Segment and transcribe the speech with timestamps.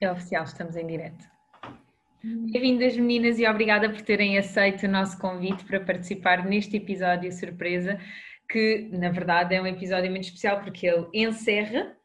[0.00, 1.24] É oficial, estamos em direto.
[2.22, 7.98] Bem-vindas meninas e obrigada por terem aceito o nosso convite para participar neste episódio surpresa,
[8.50, 11.96] que na verdade é um episódio muito especial porque ele encerra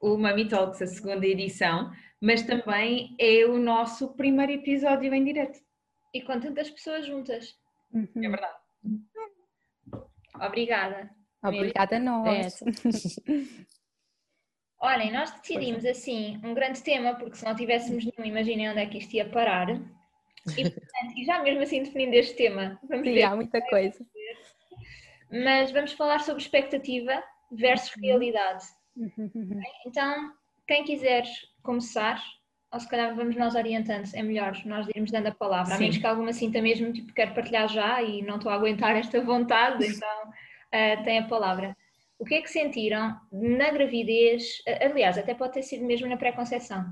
[0.00, 5.60] o Mami Talks, a segunda edição, mas também é o nosso primeiro episódio em direto.
[6.12, 7.54] E com tantas pessoas juntas.
[7.92, 8.08] Uhum.
[8.16, 8.56] É verdade.
[10.34, 11.10] Obrigada.
[11.42, 12.60] Obrigada a nós.
[14.78, 18.86] Olhem, nós decidimos assim um grande tema, porque se não tivéssemos nenhum, imaginem onde é
[18.86, 19.68] que isto ia parar.
[20.56, 23.22] E, portanto, e já mesmo assim definindo este tema, vamos Sim, ver.
[23.22, 24.06] Há muita coisa.
[25.30, 28.02] Mas vamos falar sobre expectativa versus uhum.
[28.02, 28.64] realidade.
[28.96, 29.60] Uhum.
[29.86, 30.32] Então,
[30.66, 31.24] quem quiser
[31.62, 32.22] começar,
[32.72, 35.76] ou se calhar vamos nós orientando, é melhor nós irmos dando a palavra, Sim.
[35.76, 38.94] a menos que alguma sinta mesmo, tipo, quero partilhar já e não estou a aguentar
[38.96, 41.76] esta vontade, então uh, tem a palavra.
[42.18, 44.62] O que é que sentiram na gravidez?
[44.80, 46.84] Aliás, até pode ter sido mesmo na pré-conceição.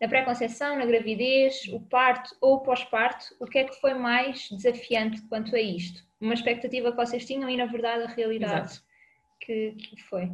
[0.00, 4.48] Na pré-conceição, na gravidez, o parto ou o pós-parto, o que é que foi mais
[4.50, 6.06] desafiante quanto a isto?
[6.20, 8.80] Uma expectativa que vocês tinham e, na verdade, a realidade
[9.40, 10.30] que, que foi.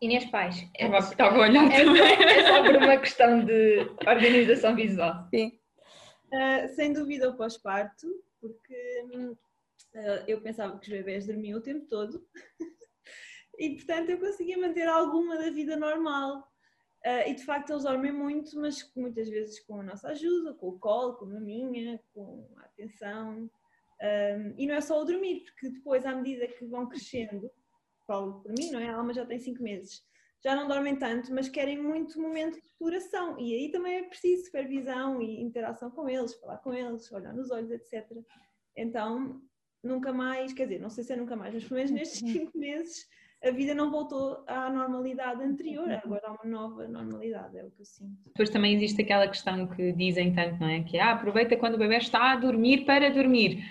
[0.00, 0.66] Inês Pais.
[0.74, 2.02] Estava, estava a olhar é, também.
[2.02, 5.26] É só por uma questão de organização visual.
[5.30, 5.58] Sim.
[6.32, 8.06] Uh, sem dúvida o pós-parto,
[8.40, 9.36] porque uh,
[10.26, 12.26] eu pensava que os bebés dormiam o tempo todo
[13.58, 16.48] e portanto eu conseguia manter alguma da vida normal.
[17.06, 20.68] Uh, e de facto eles dormem muito, mas muitas vezes com a nossa ajuda, com
[20.68, 23.50] o colo, com a minha, com a atenção.
[24.56, 27.50] e não é só o dormir, porque depois, à medida que vão crescendo,
[28.06, 28.88] falo por mim, não é?
[28.88, 30.02] A Alma já tem 5 meses.
[30.42, 33.38] Já não dormem tanto, mas querem muito momento de exploração.
[33.38, 37.50] E aí também é preciso supervisão e interação com eles, falar com eles, olhar nos
[37.50, 38.06] olhos, etc.
[38.76, 39.40] Então,
[39.84, 42.50] nunca mais, quer dizer, não sei se é nunca mais, mas pelo menos nestes 5
[42.54, 42.60] uhum.
[42.60, 43.06] meses
[43.44, 46.00] a vida não voltou à normalidade anterior, uhum.
[46.02, 48.16] agora há uma nova normalidade, é o que eu sinto.
[48.26, 50.82] Depois também existe aquela questão que dizem tanto, não é?
[50.82, 53.62] Que ah, aproveita quando o bebê está a dormir para dormir.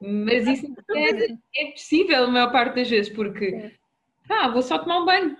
[0.00, 3.70] Mas isso é, é possível a maior parte das vezes, porque
[4.30, 5.36] ah, vou só tomar um banho.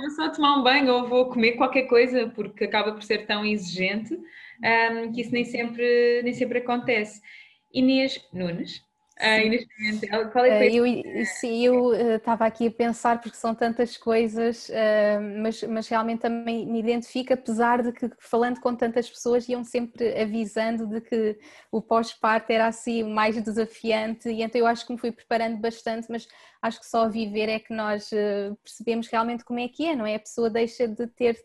[0.00, 3.44] vou só tomar um banho ou vou comer qualquer coisa, porque acaba por ser tão
[3.44, 7.20] exigente um, que isso nem sempre, nem sempre acontece.
[7.72, 8.82] Inês Nunes,
[9.20, 11.02] Uh, Inês Pimentel, qual é que foi?
[11.04, 15.88] Eu, sim, eu estava uh, aqui a pensar porque são tantas coisas, uh, mas, mas
[15.88, 21.02] realmente também me identifico, apesar de que falando com tantas pessoas iam sempre avisando de
[21.02, 21.38] que
[21.70, 26.10] o pós-parto era assim mais desafiante e então eu acho que me fui preparando bastante,
[26.10, 26.26] mas
[26.62, 29.94] acho que só a viver é que nós uh, percebemos realmente como é que é,
[29.94, 30.14] não é?
[30.14, 31.36] A pessoa deixa de ter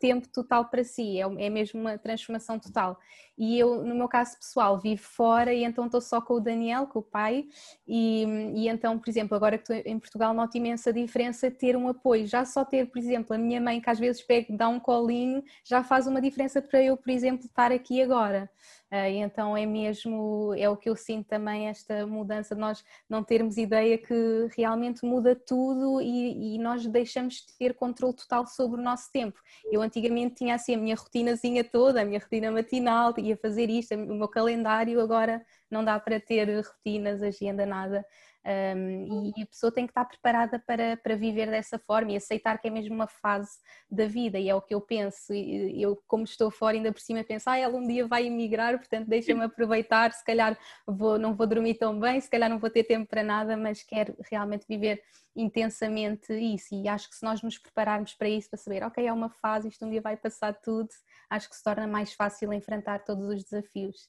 [0.00, 2.98] tempo total para si, é, é mesmo uma transformação total.
[3.36, 6.86] E eu, no meu caso pessoal, vivo fora e então estou só com o Daniel,
[6.86, 7.46] com o pai,
[7.86, 11.88] e, e então, por exemplo, agora que estou em Portugal, noto imensa diferença ter um
[11.88, 12.26] apoio.
[12.26, 15.42] Já só ter, por exemplo, a minha mãe que às vezes pega, dá um colinho,
[15.64, 18.50] já faz uma diferença para eu, por exemplo, estar aqui agora.
[18.92, 23.24] Uh, então é mesmo, é o que eu sinto também, esta mudança de nós não
[23.24, 24.14] termos ideia que
[24.54, 29.40] realmente muda tudo e, e, nós deixamos de ter controle total sobre o nosso tempo.
[29.72, 34.14] Eu antigamente tinha assim a minha rotinazinha toda, a minha rotina matinal, fazer isto, o
[34.14, 38.04] meu calendário agora não dá para ter rotinas, agenda, nada.
[38.44, 42.58] Um, e a pessoa tem que estar preparada para, para viver dessa forma e aceitar
[42.58, 43.52] que é mesmo uma fase
[43.88, 45.32] da vida, e é o que eu penso.
[45.32, 49.06] Eu, como estou fora, ainda por cima, penso, ah, ela um dia vai emigrar, portanto,
[49.06, 50.12] deixa-me aproveitar.
[50.12, 53.22] Se calhar vou, não vou dormir tão bem, se calhar não vou ter tempo para
[53.22, 55.00] nada, mas quero realmente viver
[55.36, 56.74] intensamente isso.
[56.74, 59.68] E acho que se nós nos prepararmos para isso, para saber, ok, é uma fase,
[59.68, 60.88] isto um dia vai passar tudo,
[61.32, 64.08] acho que se torna mais fácil enfrentar todos os desafios.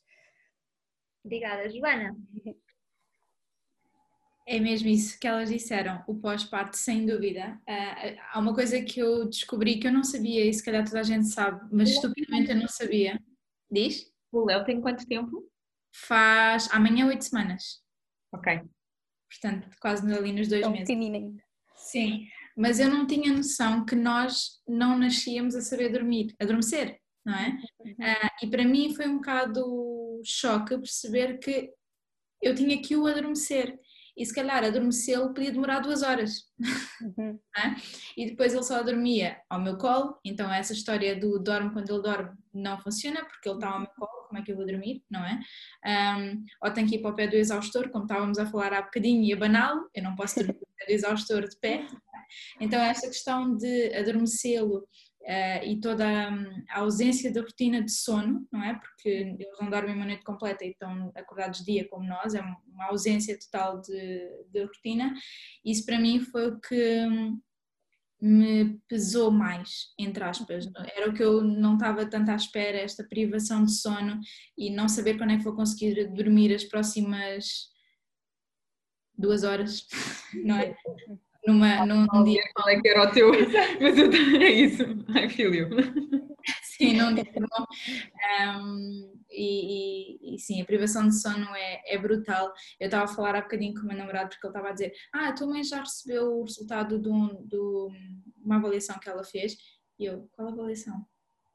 [1.23, 2.15] Obrigada, Joana.
[4.45, 7.57] É mesmo isso que elas disseram, o pós-parto, sem dúvida.
[7.61, 10.99] Uh, há uma coisa que eu descobri que eu não sabia, e se calhar toda
[10.99, 13.17] a gente sabe, mas estupidamente eu não sabia.
[13.71, 14.11] Diz?
[14.33, 15.49] O Léo tem quanto tempo?
[15.95, 17.81] Faz amanhã oito semanas.
[18.33, 18.61] Ok.
[19.29, 20.89] Portanto, quase ali nos dois é um meses.
[20.89, 21.43] ainda.
[21.77, 22.27] Sim,
[22.57, 26.99] mas eu não tinha noção que nós não nascíamos a saber dormir, adormecer.
[27.25, 27.57] Não é?
[27.81, 31.71] Uh, e para mim foi um bocado choque perceber que
[32.41, 33.79] eu tinha que o adormecer
[34.15, 36.43] e se calhar adormecê-lo podia demorar duas horas.
[37.01, 37.39] Uhum.
[37.57, 37.75] é?
[38.15, 42.01] E depois ele só dormia ao meu colo, então essa história do dorme quando ele
[42.01, 45.03] dorme não funciona porque ele está ao meu colo, como é que eu vou dormir,
[45.09, 45.39] não é?
[46.19, 48.81] Um, ou tenho que ir para o pé do exaustor, como estávamos a falar há
[48.83, 51.87] bocadinho, e abaná-lo, eu não posso dormir no pé do exaustor de pé.
[52.59, 54.87] Então esta questão de adormecê-lo
[55.23, 56.05] Uh, e toda
[56.69, 58.73] a, ausência da rotina de sono, não é?
[58.73, 62.87] Porque eles não dormem uma noite completa e estão acordados dia como nós, é uma
[62.89, 65.13] ausência total de, de rotina.
[65.63, 67.07] Isso para mim foi o que
[68.23, 70.65] me pesou mais, entre aspas.
[70.95, 74.19] Era o que eu não estava tanto à espera, esta privação de sono
[74.57, 77.67] e não saber quando é que vou conseguir dormir as próximas
[79.17, 79.85] duas horas,
[80.45, 80.75] não é?
[81.45, 82.41] Numa, num, num dia.
[82.53, 83.31] Qual é que era o teu?
[83.81, 84.11] Mas eu
[84.41, 84.83] é isso.
[85.13, 85.69] Ai, filho.
[86.63, 87.25] Sim, num dia.
[88.57, 92.51] Um, e, e, e, sim, a privação de sono é, é brutal.
[92.79, 94.93] Eu estava a falar há bocadinho com o meu namorado porque ele estava a dizer:
[95.13, 97.57] Ah, a tua mãe já recebeu o resultado de, um, de
[98.43, 99.57] uma avaliação que ela fez.
[99.99, 101.05] E eu: Qual avaliação?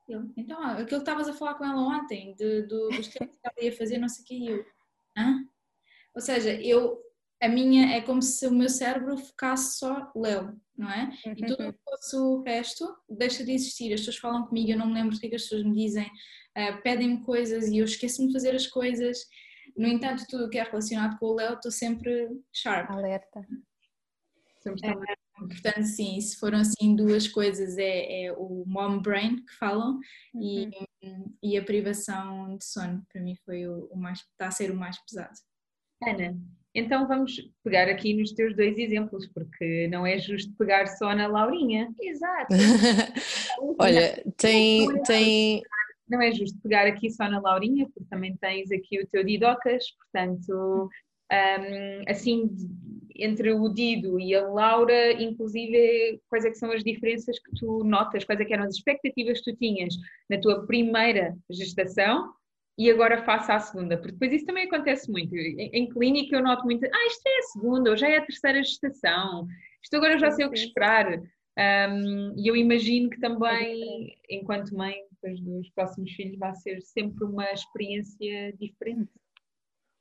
[0.08, 3.46] Ele, então, aquilo que estavas a falar com ela ontem, de, do, dos tempos que
[3.46, 4.64] ela ia fazer, não sei o que, e eu,
[5.18, 5.44] hã?
[6.14, 6.98] Ou seja, eu
[7.40, 11.12] a minha é como se o meu cérebro focasse só Leo, não é?
[11.24, 12.38] E tudo uhum.
[12.38, 13.92] o resto deixa de existir.
[13.92, 15.74] As pessoas falam comigo, eu não me lembro do que, é que as pessoas me
[15.74, 19.18] dizem, uh, pedem-me coisas e eu esqueço-me de fazer as coisas.
[19.76, 22.90] No entanto, tudo o que é relacionado com o Leo, estou sempre sharp.
[22.90, 23.46] Alerta.
[24.60, 29.52] Sempre uh, portanto, sim, se foram assim duas coisas, é, é o mom brain que
[29.54, 30.00] falam
[30.34, 30.42] uhum.
[30.42, 30.70] e,
[31.40, 34.76] e a privação de sono, para mim foi o, o mais, está a ser o
[34.76, 35.38] mais pesado.
[36.02, 36.36] Ana,
[36.78, 41.26] então vamos pegar aqui nos teus dois exemplos, porque não é justo pegar só na
[41.26, 41.88] Laurinha.
[42.00, 42.54] Exato.
[43.78, 45.62] Olha, tem, tem.
[46.08, 49.84] Não é justo pegar aqui só na Laurinha, porque também tens aqui o teu Didocas,
[49.96, 50.88] portanto,
[51.30, 52.50] um, assim,
[53.14, 57.84] entre o Dido e a Laura, inclusive, quais é que são as diferenças que tu
[57.84, 59.94] notas, quais é que eram as expectativas que tu tinhas
[60.30, 62.32] na tua primeira gestação
[62.78, 65.34] e agora faça a segunda, porque depois isso também acontece muito.
[65.34, 68.24] Em, em, clínica eu noto muito, ah, isto é a segunda, ou já é a
[68.24, 69.48] terceira gestação,
[69.82, 71.20] isto agora eu já sei o que esperar.
[71.58, 77.24] Um, e eu imagino que também, enquanto mãe depois dos próximos filhos, vai ser sempre
[77.24, 79.10] uma experiência diferente.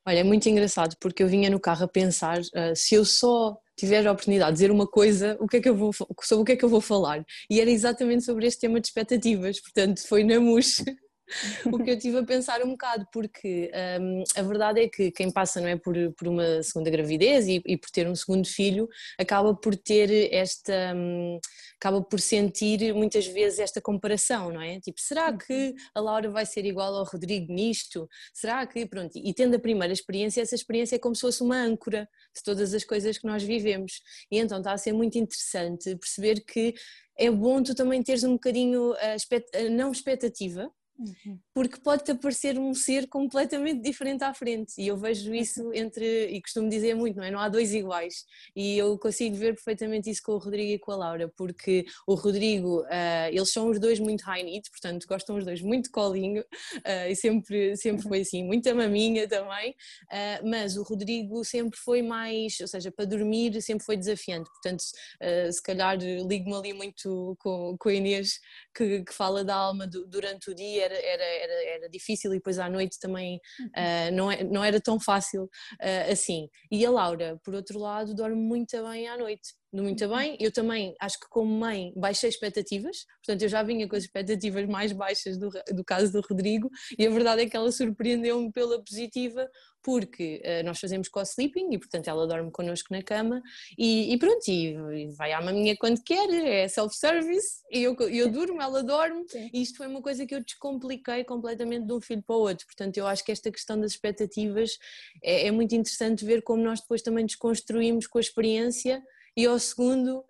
[0.06, 3.58] Olha, é muito engraçado porque eu vinha no carro a pensar uh, se eu só
[3.76, 5.92] tiver a oportunidade de dizer uma coisa, o que é que eu vou,
[6.22, 7.24] sobre o que é que eu vou falar?
[7.50, 10.82] E era exatamente sobre este tema de expectativas, portanto foi na MUS
[11.66, 13.70] o que eu tive a pensar um bocado, porque
[14.00, 17.62] um, a verdade é que quem passa não é por, por uma segunda gravidez e,
[17.66, 18.88] e por ter um segundo filho,
[19.18, 20.94] acaba por ter esta.
[20.94, 21.38] Um,
[21.76, 24.80] acaba por sentir muitas vezes esta comparação, não é?
[24.80, 25.74] Tipo, será que uhum.
[25.94, 28.08] a Laura vai ser igual ao Rodrigo nisto?
[28.34, 28.86] Será que.
[28.86, 32.42] Pronto, e tendo a primeira experiência, essa experiência é como se fosse uma âncora de
[32.42, 34.00] todas as coisas que nós vivemos.
[34.30, 36.74] E então está a ser muito interessante perceber que
[37.18, 41.38] é bom tu também teres um bocadinho a, a não expectativa, Uhum.
[41.54, 46.42] Porque pode-te aparecer um ser completamente diferente à frente, e eu vejo isso entre, e
[46.42, 47.30] costumo dizer muito, não é?
[47.30, 48.24] Não há dois iguais,
[48.54, 52.14] e eu consigo ver perfeitamente isso com o Rodrigo e com a Laura, porque o
[52.14, 55.90] Rodrigo, uh, eles são os dois muito high needs, portanto gostam os dois muito de
[55.90, 61.78] colinho, uh, e sempre, sempre foi assim, muita maminha também, uh, mas o Rodrigo sempre
[61.78, 67.36] foi mais, ou seja, para dormir sempre foi desafiante, portanto se calhar ligo-me ali muito
[67.38, 68.40] com, com a Inês,
[68.74, 72.36] que, que fala da alma do, durante o dia, era, era, era, era, difícil e
[72.36, 76.48] depois à noite também uh, não, é, não era tão fácil uh, assim.
[76.70, 80.16] E a Laura, por outro lado, dorme muito bem à noite muito uhum.
[80.16, 80.36] bem.
[80.40, 84.66] Eu também acho que, como mãe, baixei expectativas, portanto, eu já vinha com as expectativas
[84.66, 88.82] mais baixas do, do caso do Rodrigo, e a verdade é que ela surpreendeu-me pela
[88.82, 89.48] positiva,
[89.82, 93.40] porque uh, nós fazemos co-sleeping e, portanto, ela dorme connosco na cama
[93.78, 98.30] e, e pronto, e, e, vai à maminha quando quer, é self-service, e eu, eu
[98.30, 99.48] durmo, ela dorme, Sim.
[99.52, 102.66] e isto foi uma coisa que eu descompliquei completamente de um filho para o outro.
[102.66, 104.78] Portanto, eu acho que esta questão das expectativas
[105.22, 109.02] é, é muito interessante ver como nós depois também desconstruímos com a experiência
[109.38, 110.24] e ao segundo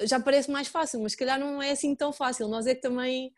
[0.00, 2.48] já parece mais fácil, mas se calhar não é assim tão fácil.
[2.48, 3.30] Nós é que também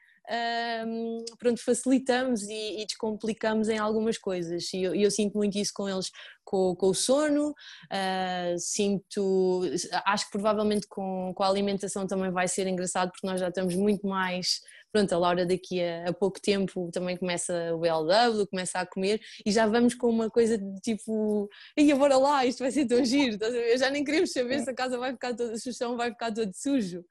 [0.87, 5.73] um, pronto, facilitamos e, e, descomplicamos em algumas coisas e eu, eu, sinto muito isso
[5.75, 6.11] com eles
[6.47, 9.63] com, com o sono, uh, sinto,
[10.07, 13.75] acho que provavelmente com, com a alimentação também vai ser engraçado porque nós já estamos
[13.75, 14.61] muito mais
[14.97, 19.21] pronto, a Laura daqui a, a, pouco tempo também começa o BLW, começa a comer
[19.45, 23.05] e já vamos com uma coisa de tipo, ia bora lá, isto vai ser tão
[23.05, 23.37] giro,
[23.77, 26.33] já nem queremos saber se a casa vai ficar toda, se o chão vai ficar
[26.33, 27.05] todo sujo.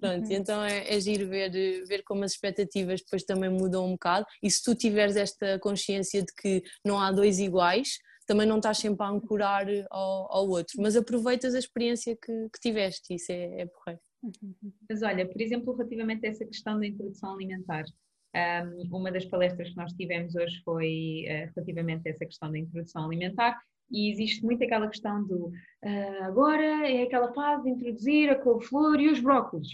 [0.00, 0.32] Pronto, uhum.
[0.32, 1.50] então é, é giro ver,
[1.86, 6.22] ver como as expectativas depois também mudam um bocado e se tu tiveres esta consciência
[6.22, 7.98] de que não há dois iguais,
[8.28, 12.60] também não estás sempre a ancorar ao, ao outro, mas aproveitas a experiência que, que
[12.60, 13.98] tiveste, isso é, é.
[14.88, 17.84] Mas olha, por exemplo, relativamente a essa questão da introdução alimentar,
[18.36, 22.58] um, uma das palestras que nós tivemos hoje foi uh, relativamente a essa questão da
[22.58, 23.58] introdução alimentar
[23.90, 29.00] e existe muito aquela questão do uh, agora é aquela fase de introduzir a couve-flor
[29.00, 29.68] e os brócolos.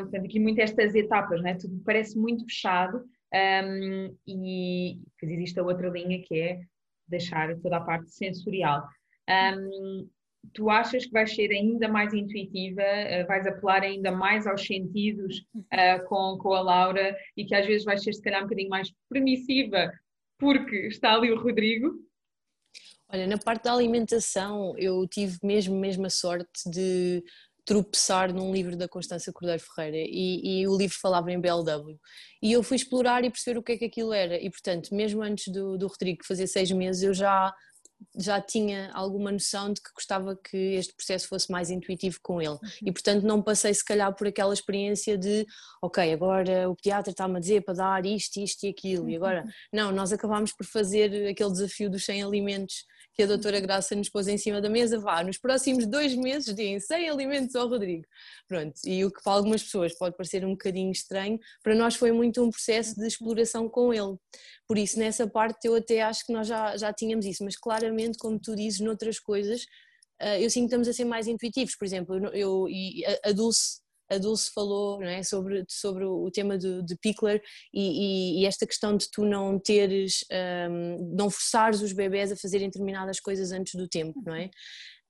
[0.00, 1.54] Portanto, aqui muito estas etapas, né?
[1.54, 6.60] tudo parece muito fechado um, e depois existe a outra linha que é
[7.10, 8.86] deixar toda a parte sensorial.
[9.28, 10.08] Um,
[10.54, 15.44] tu achas que vais ser ainda mais intuitiva, uh, vais apelar ainda mais aos sentidos
[15.54, 18.70] uh, com, com a Laura e que às vezes vais ser se calhar um bocadinho
[18.70, 19.92] mais permissiva
[20.38, 21.90] porque está ali o Rodrigo?
[23.12, 27.22] Olha, na parte da alimentação eu tive mesmo, mesmo a sorte de
[27.70, 32.00] tropeçar num livro da Constança Cordeiro Ferreira e, e, o livro falava em BLW
[32.42, 35.22] e eu fui explorar e perceber o que é que aquilo era e portanto mesmo
[35.22, 37.54] antes do, do Rodrigo fazer seis meses eu já
[38.18, 42.54] já tinha alguma noção de que gostava que este processo fosse mais intuitivo com ele.
[42.54, 42.58] Uhum.
[42.86, 45.46] E portanto não passei se calhar por aquela experiência de
[45.82, 49.42] ok, agora o pediatra está-me a dizer para dar isto, isto e aquilo, e agora
[49.44, 49.50] uhum.
[49.72, 52.86] não, nós acabámos por fazer aquele desafio dos 100 alimentos
[53.20, 56.54] que a doutora Graça nos pôs em cima da mesa, vá, nos próximos dois meses
[56.54, 58.06] deem 100 alimentos ao Rodrigo.
[58.48, 62.12] Pronto, e o que para algumas pessoas pode parecer um bocadinho estranho, para nós foi
[62.12, 64.16] muito um processo de exploração com ele.
[64.66, 68.16] Por isso, nessa parte eu até acho que nós já, já tínhamos isso, mas claramente,
[68.16, 69.66] como tu dizes, noutras coisas,
[70.18, 71.76] eh, eu sinto que estamos a ser mais intuitivos.
[71.76, 72.66] Por exemplo, eu, eu
[73.22, 77.40] a Dulce a Dulce falou é, sobre, sobre o tema de, de Pickler
[77.72, 80.24] e, e, e, esta questão de tu não teres,
[80.68, 84.50] um, não forçares os bebés a fazerem determinadas coisas antes do tempo, não é?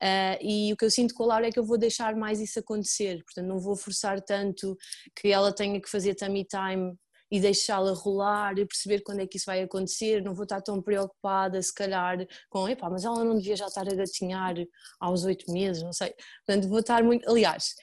[0.02, 2.40] Uh, e o que eu sinto com a Laura é que eu vou deixar mais
[2.40, 4.76] isso acontecer, portanto não vou forçar tanto
[5.14, 6.94] que ela tenha que fazer tummy time
[7.30, 10.82] e deixá-la rolar e perceber quando é que isso vai acontecer, não vou estar tão
[10.82, 14.54] preocupada se calhar com, epá, mas ela não devia já estar a gatinhar
[15.00, 16.14] aos oito meses, não sei,
[16.46, 17.74] portanto vou estar muito, aliás,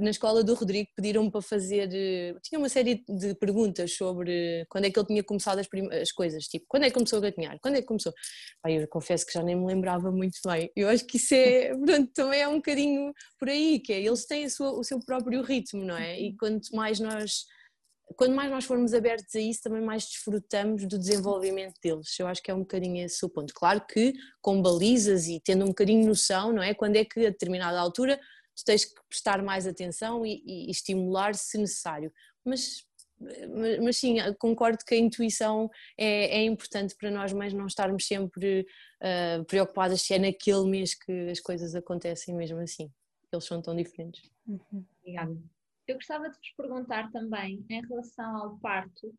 [0.00, 4.84] na escola do Rodrigo pediram-me para fazer, eh, tinha uma série de perguntas sobre quando
[4.84, 5.68] é que ele tinha começado as,
[6.00, 8.12] as coisas, tipo, quando é que começou a gatinhar, quando é que começou,
[8.66, 12.10] eu confesso que já nem me lembrava muito bem, eu acho que isso é, portanto,
[12.14, 15.84] também é um bocadinho por aí, que é, eles têm sua, o seu próprio ritmo,
[15.84, 17.44] não é, e quanto mais nós
[18.16, 22.18] quando mais nós formos abertos a isso, também mais desfrutamos do desenvolvimento deles.
[22.18, 23.54] Eu acho que é um bocadinho esse o ponto.
[23.54, 26.74] Claro que com balizas e tendo um bocadinho noção, não é?
[26.74, 28.18] Quando é que a determinada altura
[28.56, 32.12] tu tens que prestar mais atenção e, e, estimular se necessário.
[32.44, 32.84] Mas,
[33.82, 38.66] mas sim, concordo que a intuição é, é importante para nós, mas não estarmos sempre
[39.02, 42.90] uh, preocupadas se é naquele mês que as coisas acontecem mesmo assim.
[43.32, 44.22] Eles são tão diferentes.
[44.46, 44.84] Uhum.
[45.00, 45.38] Obrigada.
[45.90, 49.12] Eu gostava de vos perguntar também, em relação ao parto,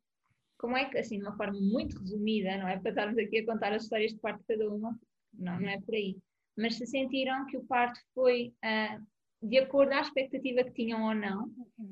[0.58, 2.80] como é que, assim, de uma forma muito resumida, não é?
[2.80, 4.98] Para estarmos aqui a contar as histórias de parto de cada uma,
[5.34, 6.18] não, não é por aí,
[6.58, 9.06] mas se sentiram que o parto foi uh,
[9.46, 11.52] de acordo à expectativa que tinham ou não,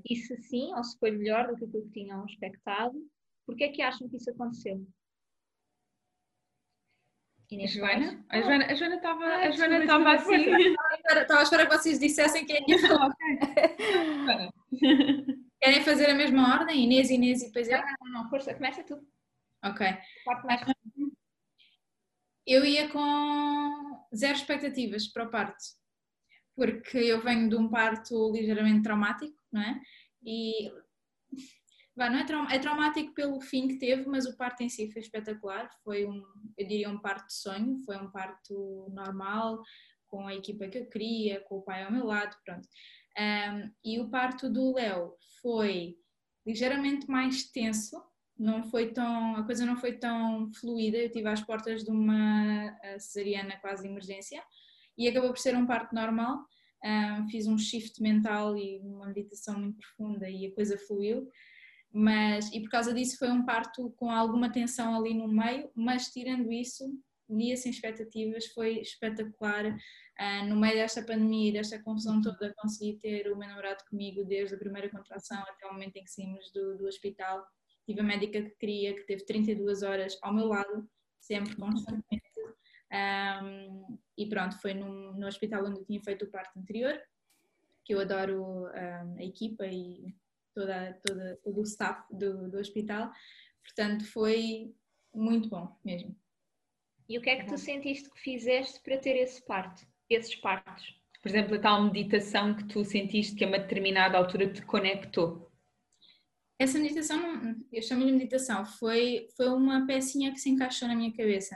[0.09, 2.95] e se sim, ou se foi melhor do que aquilo que tinham expectado,
[3.45, 4.81] porque é que acham que isso aconteceu?
[7.51, 8.23] Inês Joana?
[8.29, 10.35] A Joana, a Joana estava ah, a Joana estava assim.
[11.09, 13.11] Estava à espera que vocês dissessem quem ia falar.
[15.59, 16.83] Querem fazer a mesma ordem?
[16.83, 17.79] Inês, Inês e depois eu?
[17.79, 19.03] Não, não, força, começa tu.
[19.63, 19.87] Ok.
[22.45, 25.63] Eu ia com zero expectativas para o parto,
[26.55, 29.81] porque eu venho de um parto ligeiramente traumático, não é?
[30.23, 30.71] E
[32.07, 35.01] não é, traum, é traumático pelo fim que teve, mas o parto em si foi
[35.01, 35.69] espetacular.
[35.83, 36.23] Foi um,
[36.57, 39.61] eu diria, um parto de sonho, foi um parto normal,
[40.07, 42.67] com a equipa que eu queria, com o pai ao meu lado, pronto.
[43.17, 45.97] Um, e o parto do Léo foi
[46.45, 48.01] ligeiramente mais tenso,
[48.37, 50.97] não foi tão, a coisa não foi tão fluida.
[50.97, 54.41] Eu estive às portas de uma cesariana quase de emergência
[54.97, 56.45] e acabou por ser um parto normal.
[56.81, 61.29] Um, fiz um shift mental e uma meditação muito profunda e a coisa fluiu
[61.91, 66.09] mas e por causa disso foi um parto com alguma tensão ali no meio, mas
[66.09, 66.85] tirando isso,
[67.29, 69.65] dia sem expectativas, foi espetacular.
[69.67, 74.55] Uh, no meio desta pandemia, desta confusão toda, consegui ter o meu namorado comigo desde
[74.55, 77.45] a primeira contração até o momento em que saímos do, do hospital.
[77.85, 80.87] Tive a médica que queria, que teve 32 horas ao meu lado,
[81.19, 82.29] sempre, constantemente.
[82.91, 86.99] Um, e pronto, foi no, no hospital onde eu tinha feito o parto anterior,
[87.85, 90.13] que eu adoro um, a equipa e
[90.53, 93.11] toda, toda, todo o staff do, do hospital.
[93.63, 94.73] Portanto, foi
[95.13, 96.15] muito bom mesmo.
[97.07, 100.99] E o que é que tu sentiste que fizeste para ter esse parto, esses partos?
[101.21, 105.51] Por exemplo, a tal meditação que tu sentiste que a uma determinada altura te conectou.
[106.57, 111.11] Essa meditação, eu chamo de meditação, foi, foi uma pecinha que se encaixou na minha
[111.11, 111.55] cabeça.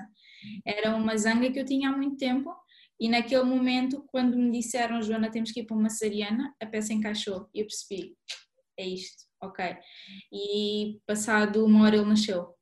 [0.66, 2.54] Era uma zanga que eu tinha há muito tempo
[3.00, 6.94] e naquele momento, quando me disseram, Joana, temos que ir para uma cesariana, a peça
[6.94, 8.16] encaixou e eu percebi,
[8.77, 9.77] é isto, ok.
[10.32, 12.56] E passado uma hora ele nasceu,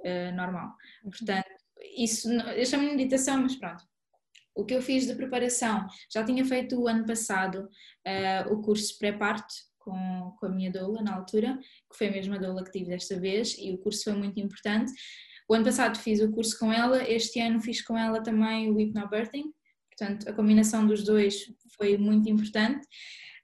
[0.00, 0.74] uh, normal.
[1.02, 1.48] Portanto,
[1.96, 3.84] isso, eu chamo de meditação, mas pronto.
[4.54, 7.68] O que eu fiz de preparação, já tinha feito o ano passado
[8.06, 11.58] uh, o curso pré-parto com, com a minha doula na altura,
[11.90, 14.92] que foi a mesma doula que tive desta vez, e o curso foi muito importante.
[15.48, 18.76] O ano passado fiz o curso com ela, este ano fiz com ela também o
[18.76, 19.52] hypnobirthing,
[19.90, 22.86] portanto a combinação dos dois foi muito importante,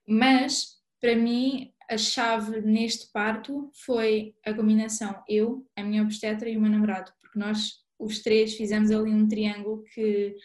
[0.06, 6.56] mas para mim a chave neste parto foi a combinação eu, a minha obstetra e
[6.56, 10.36] o meu namorado, porque nós os três fizemos ali um triângulo que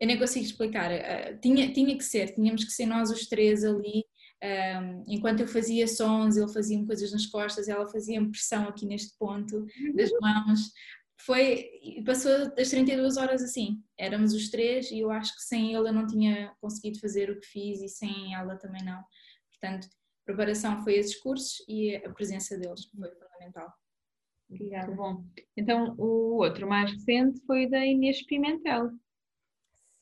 [0.00, 0.90] eu nem consigo explicar.
[0.90, 4.04] Uh, tinha, tinha que ser, tínhamos que ser nós os três ali.
[4.42, 9.16] Um, enquanto eu fazia sons, ele fazia coisas nas costas, ela fazia pressão aqui neste
[9.18, 10.72] ponto das mãos.
[11.20, 11.70] Foi,
[12.04, 15.92] passou das 32 horas assim, éramos os três e eu acho que sem ele eu
[15.92, 19.02] não tinha conseguido fazer o que fiz e sem ela também não.
[19.50, 19.88] Portanto,
[20.26, 23.72] preparação foi esses cursos e a presença deles foi fundamental.
[24.50, 24.92] Obrigada.
[24.92, 25.24] bom.
[25.56, 28.90] Então, o outro mais recente foi da Inês Pimentel.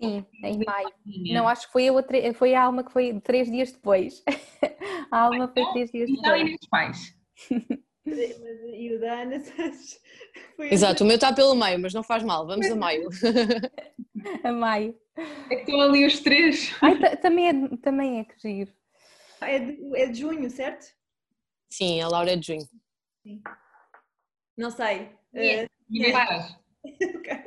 [0.02, 0.92] Sim, em maio.
[1.32, 4.22] Não, acho que foi a, outra, foi a alma que foi três dias depois.
[5.10, 6.40] a alma foi três dias então, depois.
[6.40, 7.16] Então, Inês Pais.
[8.76, 9.42] e o da Ana
[10.58, 13.08] Exato, o meu está pelo meio, mas não faz mal, vamos a maio.
[14.44, 14.94] a maio.
[15.16, 16.74] É que estão ali os três.
[16.82, 18.72] Ai, também, é, também é que giro.
[19.40, 20.86] É de, é de junho, certo?
[21.70, 22.68] Sim, a Laura é de junho.
[23.22, 23.42] Sim.
[24.56, 25.12] Não sei.
[25.90, 26.48] Yeah.
[26.84, 27.44] Uh, okay.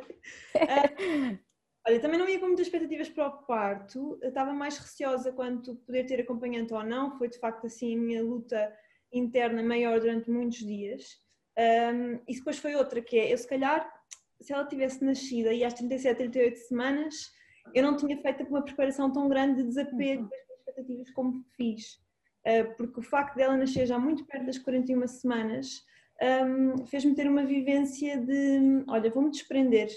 [0.56, 1.40] uh,
[1.88, 4.20] olha, também não ia com muitas expectativas para o parto.
[4.22, 7.18] Eu estava mais receosa quanto poder ter acompanhante ou não.
[7.18, 8.72] Foi de facto assim a minha luta
[9.12, 11.18] interna maior durante muitos dias.
[11.58, 13.92] Um, e depois foi outra que é, eu se calhar,
[14.40, 17.32] se ela tivesse nascido aí às 37, 38 semanas,
[17.74, 20.30] eu não tinha feito uma preparação tão grande de desapego uhum.
[20.30, 20.47] das
[20.78, 22.00] expectativas como fiz.
[22.46, 25.84] Uh, porque o facto dela nascer já muito perto das 41 semanas
[26.22, 29.90] um, fez-me ter uma vivência de, olha, vou-me desprender.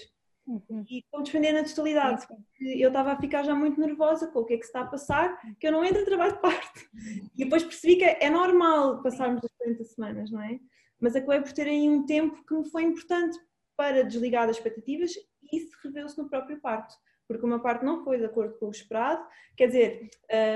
[0.47, 0.85] Uhum.
[0.89, 4.45] E vou-me desprender na totalidade, porque eu estava a ficar já muito nervosa com o
[4.45, 6.91] que é que se está a passar, que eu não entro em trabalho de parte.
[7.37, 10.59] E depois percebi que é normal passarmos as 40 semanas, não é?
[10.99, 13.39] Mas acabei por ter aí um tempo que me foi importante
[13.77, 16.95] para desligar das expectativas e isso revela-se no próprio parto
[17.31, 19.25] porque o meu parto não foi de acordo com o esperado.
[19.57, 20.11] Quer dizer,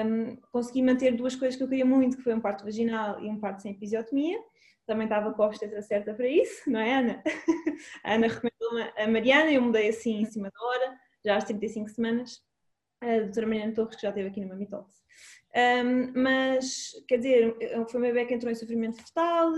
[0.04, 3.28] um, consegui manter duas coisas que eu queria muito, que foi um parto vaginal e
[3.28, 4.38] um parto sem episiotomia
[4.86, 7.22] também estava com a obstetra certa para isso, não é, Ana?
[8.04, 11.88] A Ana recomendou-me a Mariana, eu mudei assim em cima da hora, já às 35
[11.88, 12.42] semanas,
[13.00, 15.02] a doutora Mariana Torres, que já esteve aqui no Mami Talks.
[15.56, 17.56] Um, mas, quer dizer,
[17.88, 19.52] foi uma bebê que entrou em sofrimento fetal,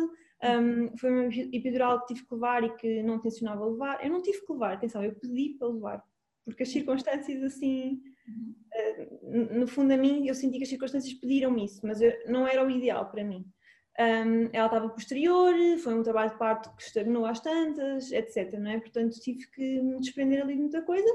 [0.45, 4.05] um, foi uma epidural que tive que levar e que não tencionava levar.
[4.05, 6.05] Eu não tive que levar, atenção, eu pedi para levar,
[6.47, 8.01] porque as circunstâncias assim,
[8.73, 12.47] uh, no fundo a mim, eu senti que as circunstâncias pediram-me isso, mas eu, não
[12.47, 13.45] era o ideal para mim.
[13.99, 18.53] Um, ela estava posterior, foi um trabalho de parto que estagnou às tantas, etc.
[18.59, 18.79] Não é?
[18.79, 21.09] Portanto, tive que me desprender ali de muita coisa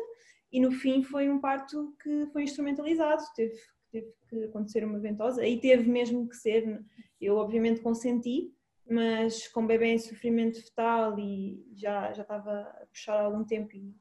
[0.51, 3.55] e no fim foi um parto que foi instrumentalizado, teve,
[3.91, 6.83] teve que acontecer uma ventosa, aí teve mesmo que ser,
[7.21, 8.51] eu obviamente consenti,
[8.89, 13.45] mas com o bebê em sofrimento fetal e já, já estava a puxar há algum
[13.45, 13.95] tempo e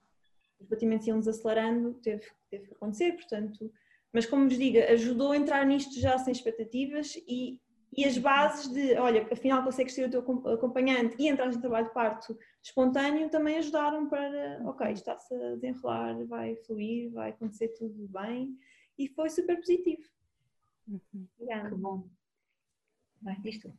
[0.60, 3.72] os batimentos iam desacelerando, teve, teve que acontecer, portanto,
[4.12, 7.60] mas como vos digo, ajudou a entrar nisto já sem expectativas e
[7.96, 10.20] e as bases de, olha, afinal consegues ser o teu
[10.52, 16.24] acompanhante e entrar no trabalho de parto espontâneo também ajudaram para, ok, está-se a desenrolar,
[16.26, 18.56] vai fluir, vai acontecer tudo bem
[18.96, 20.02] e foi super positivo.
[20.86, 21.26] Uhum.
[21.36, 21.68] Obrigada.
[21.70, 22.08] Que bom.
[23.22, 23.72] Vai, diz tu.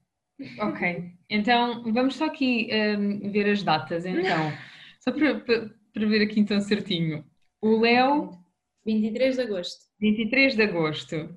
[0.60, 4.52] Ok, então vamos só aqui um, ver as datas então,
[5.00, 7.25] só para, para, para ver aqui então certinho.
[7.62, 8.39] O Léo...
[8.86, 9.86] 23 de agosto.
[9.99, 11.36] 23 de agosto.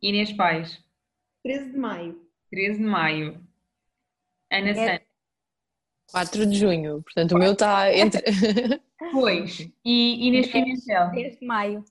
[0.00, 0.78] Inês Pais.
[1.42, 2.20] 13 de maio.
[2.50, 3.48] 13 de maio.
[4.50, 4.74] Ana é...
[4.74, 5.08] Santos.
[6.10, 8.22] 4 de junho, portanto o meu está entre.
[9.12, 9.60] Pois.
[9.84, 11.10] E Inês Pimentel.
[11.12, 11.84] 10 de maio.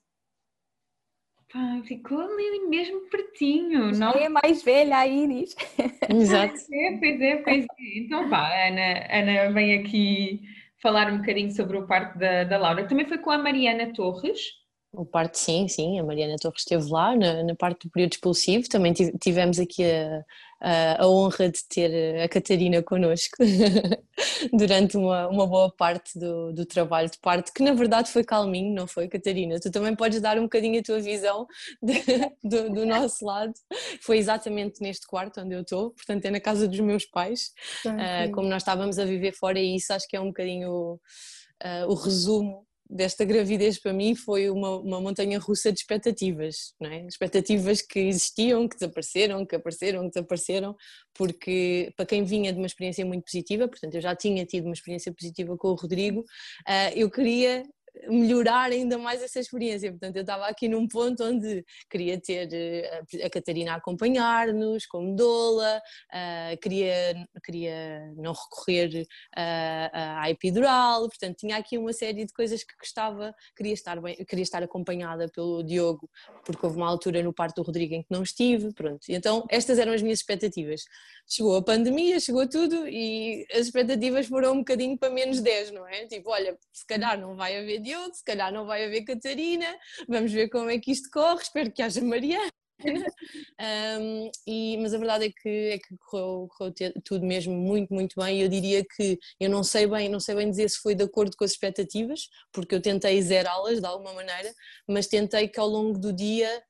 [1.50, 4.12] Pá, ficou ali mesmo pertinho, não?
[4.12, 5.56] É mais velha a Inês.
[6.10, 6.52] Exato.
[6.52, 7.98] Pois é, pois é, pois é.
[7.98, 10.42] Então vá, Ana, Ana vem aqui
[10.82, 14.40] falar um bocadinho sobre o parto da, da Laura, também foi com a Mariana Torres.
[14.92, 18.68] O parte sim, sim, a Mariana Torres esteve lá na, na parte do período expulsivo,
[18.68, 20.24] também tivemos aqui a,
[20.60, 23.36] a, a honra de ter a Catarina connosco
[24.52, 28.74] durante uma, uma boa parte do, do trabalho de parte, que na verdade foi calminho,
[28.74, 29.60] não foi, Catarina?
[29.60, 31.46] Tu também podes dar um bocadinho a tua visão
[31.82, 31.94] de,
[32.42, 33.52] do, do, nosso lado.
[34.00, 37.52] Foi exatamente neste quarto onde eu estou, portanto é na casa dos meus pais.
[37.86, 40.94] Uh, como nós estávamos a viver fora, e isso acho que é um bocadinho
[41.62, 46.90] uh, o resumo desta gravidez para mim foi uma, uma montanha russa de expectativas, não
[46.90, 47.06] é?
[47.06, 50.76] Expectativas que existiam, que desapareceram, que apareceram, que desapareceram,
[51.14, 54.74] porque para quem vinha de uma experiência muito positiva, portanto eu já tinha tido uma
[54.74, 57.62] experiência positiva com o Rodrigo, uh, eu queria
[58.08, 59.90] melhorar ainda mais essa experiência.
[59.90, 65.14] Portanto, eu estava aqui num ponto onde queria ter eh, a Catarina a acompanhar-nos como
[65.14, 65.80] doula,
[66.12, 72.62] uh, queria, queria não recorrer uh, à epidural, portanto, tinha aqui uma série de coisas
[72.62, 76.08] que gostava, queria estar, bem, queria estar acompanhada pelo Diogo,
[76.44, 79.00] porque houve uma altura no parto do Rodrigo em que não estive, pronto.
[79.08, 80.82] Então, estas eram as minhas expectativas.
[81.26, 85.86] Chegou a pandemia, chegou tudo e as expectativas foram um bocadinho para menos 10, não
[85.86, 86.06] é?
[86.06, 89.66] Tipo, olha, se calhar não vai haver Diogo, se calhar não vai haver Catarina,
[90.06, 92.50] vamos ver como é que isto corre, espero que haja Mariana.
[94.00, 96.74] um, e, mas a verdade é que, é que correu, correu,
[97.04, 98.40] tudo mesmo muito, muito bem.
[98.40, 101.36] Eu diria que eu não sei bem, não sei bem dizer se foi de acordo
[101.36, 104.52] com as expectativas, porque eu tentei zerá-las de alguma maneira,
[104.86, 106.62] mas tentei que ao longo do dia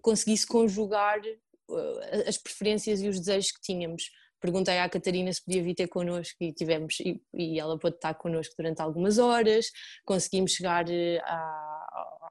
[0.00, 4.10] conseguisse conjugar uh, as preferências e os desejos que tínhamos
[4.44, 8.12] perguntei à Catarina se podia vir ter connosco e tivemos, e, e ela pôde estar
[8.12, 9.70] connosco durante algumas horas,
[10.04, 11.84] conseguimos chegar eh, à,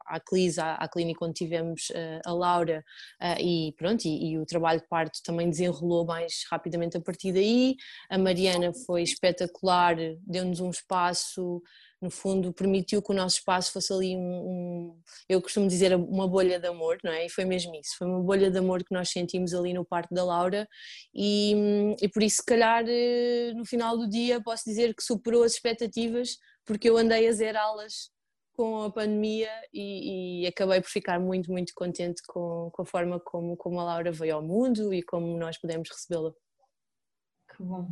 [0.05, 2.85] à Clis, à, à, clínica onde tivemos uh, a Laura
[3.19, 7.31] uh, e pronto, e, e, o trabalho de parto também desenrolou mais rapidamente a partir
[7.33, 7.75] daí,
[8.07, 11.63] a Mariana foi espetacular, deu-nos um espaço
[12.03, 16.27] no fundo permitiu que o nosso espaço fosse ali um, um, eu costumo dizer uma
[16.27, 17.25] bolha de amor, não é?
[17.25, 20.13] E foi mesmo isso, foi uma bolha de amor que nós sentimos ali no parque
[20.13, 20.67] da Laura
[21.15, 21.55] e,
[22.01, 25.53] e por isso se calhar eh, no final do dia posso dizer que superou as
[25.53, 28.11] expectativas porque eu andei a zerá-las
[28.51, 33.17] com a pandemia e, e, acabei por ficar muito, muito contente com, com a forma
[33.17, 36.33] como, como a Laura veio ao mundo e como nós pudemos recebê-la.
[37.55, 37.87] Que bom.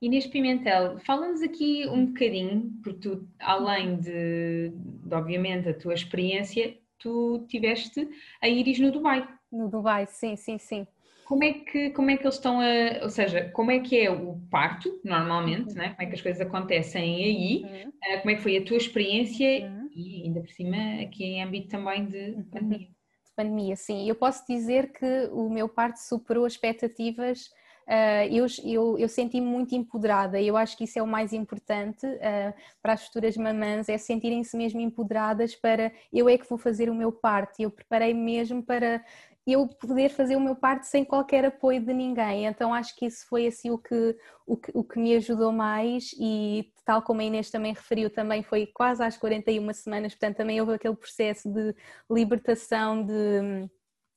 [0.00, 6.78] Inês Pimentel, fala-nos aqui um bocadinho, porque tu, além de, de, obviamente, a tua experiência,
[6.98, 8.08] tu tiveste
[8.40, 9.28] a Iris no Dubai.
[9.50, 10.86] No Dubai, sim, sim, sim.
[11.24, 14.10] Como é que, como é que eles estão a, ou seja, como é que é
[14.10, 15.74] o parto, normalmente, uhum.
[15.74, 15.90] né?
[15.90, 17.92] como é que as coisas acontecem aí, uhum.
[18.04, 19.90] Eh, como é que foi a tua experiência uhum.
[19.94, 22.44] e ainda por cima aqui em âmbito também de uhum.
[22.44, 22.78] pandemia.
[22.78, 24.08] De pandemia, sim.
[24.08, 27.50] Eu posso dizer que o meu parto superou as expectativas
[27.88, 31.32] uh, eu, eu, eu senti-me muito empoderada e eu acho que isso é o mais
[31.32, 36.58] importante uh, para as futuras mamãs, é sentirem-se mesmo empoderadas para eu é que vou
[36.58, 39.02] fazer o meu parte, eu preparei mesmo para
[39.46, 42.44] eu poder fazer o meu parte sem qualquer apoio de ninguém.
[42.44, 44.14] Então acho que isso foi assim o que,
[44.46, 48.42] o que, o que me ajudou mais e tal como a Inês também referiu, também
[48.42, 51.74] foi quase às 41 semanas, portanto também houve aquele processo de
[52.10, 53.68] libertação de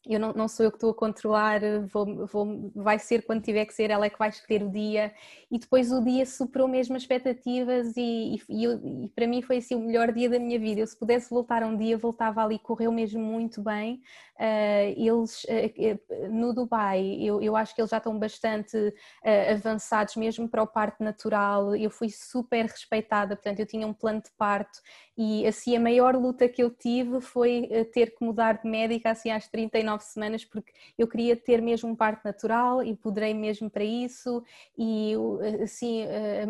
[0.08, 3.66] eu não, não, sou eu que estou a controlar, vou, vou, vai ser quando tiver
[3.66, 5.14] que ser, ela é que vai escolher o dia
[5.50, 9.76] e depois o dia superou mesmo as expectativas e, e, e, para mim foi assim
[9.76, 10.82] o melhor dia da minha vida.
[10.82, 14.02] Eu se pudesse voltar um dia voltava ali, correu mesmo muito bem.
[14.40, 20.16] Uh, eles uh, no Dubai, eu, eu acho que eles já estão bastante uh, avançados
[20.16, 21.76] mesmo para o parto natural.
[21.76, 24.80] Eu fui super respeitada, portanto eu tinha um plano de parto
[25.23, 29.29] e assim a maior luta que eu tive foi ter que mudar de médica assim
[29.29, 33.69] às 39 nove semanas, porque eu queria ter mesmo um parto natural e poderei mesmo
[33.69, 34.43] para isso.
[34.77, 35.13] E
[35.62, 36.05] assim,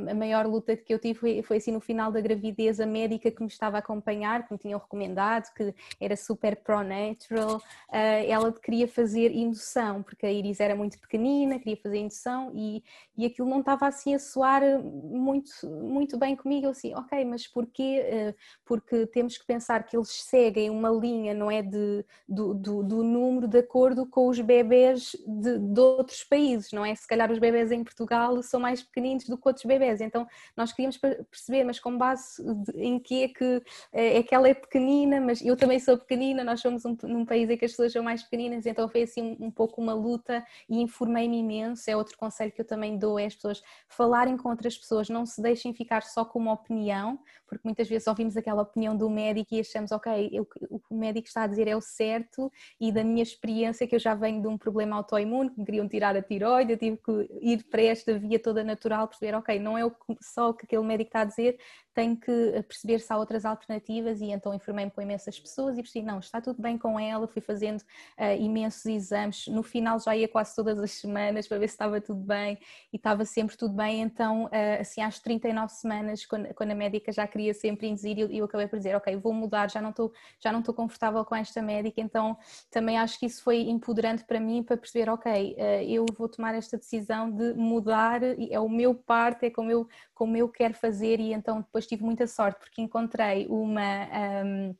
[0.09, 3.31] a maior luta que eu tive foi, foi assim no final da gravidez, a médica
[3.31, 8.51] que me estava a acompanhar, que me tinham recomendado, que era super pro-natural, eh, ela
[8.53, 12.83] queria fazer indução, porque a Iris era muito pequenina, queria fazer indução e,
[13.17, 16.67] e aquilo não estava assim a soar muito, muito bem comigo.
[16.67, 18.35] Eu assim, ok, mas porquê?
[18.71, 23.03] Porque temos que pensar que eles seguem uma linha, não é, de, do, do, do
[23.03, 26.93] número número de acordo com os bebés de, de, outros países, não é?
[26.93, 30.71] Se calhar os bebés em Portugal são mais pequeninos do que outros bebés, então nós
[30.71, 32.43] queríamos perceber, mas com base
[32.75, 36.43] em que é que eh, é que ela é pequenina, mas eu também sou pequenina,
[36.43, 39.21] nós somos um, num país em que as pessoas são mais pequeninas, então foi assim
[39.39, 43.17] um, um pouco uma luta e informei-me imenso, é outro conselho que eu também dou,
[43.17, 47.19] é as pessoas falarem com outras pessoas, não se deixem ficar só com uma opinião,
[47.47, 50.47] porque muitas vezes ouvimos aquela opinião do médico e achamos, ok, eu,
[50.89, 54.13] o médico está a dizer é o certo e da minha experiência que eu já
[54.15, 57.63] venho de um problema autoimune, que me queriam tirar a tiroide, eu tive que ir
[57.69, 59.81] para esta via toda natural, perceber, ok, não é
[60.21, 61.57] só o que aquele médico está a dizer,
[61.93, 66.05] tenho que perceber se há outras alternativas e então informei-me com imensas pessoas e percebi,
[66.05, 70.27] não, está tudo bem com ela, fui fazendo uh, imensos exames, no final já ia
[70.27, 72.57] quase todas as semanas para ver se estava tudo bem
[72.93, 77.11] e estava sempre tudo bem, então uh, assim às 39 semanas, quando, quando, a médica
[77.11, 80.13] já queria sempre induzir, eu, eu acabei por dizer, ok, vou mudar, já não estou
[80.39, 82.37] já não estou confortável com esta médica, então
[82.69, 86.55] também acho que isso foi empoderante para mim para perceber, ok, uh, eu vou tomar
[86.55, 91.19] esta decisão de mudar, é o meu parte, é como eu, como eu quero fazer
[91.19, 94.07] e então depois tive muita sorte porque encontrei uma
[94.45, 94.75] um,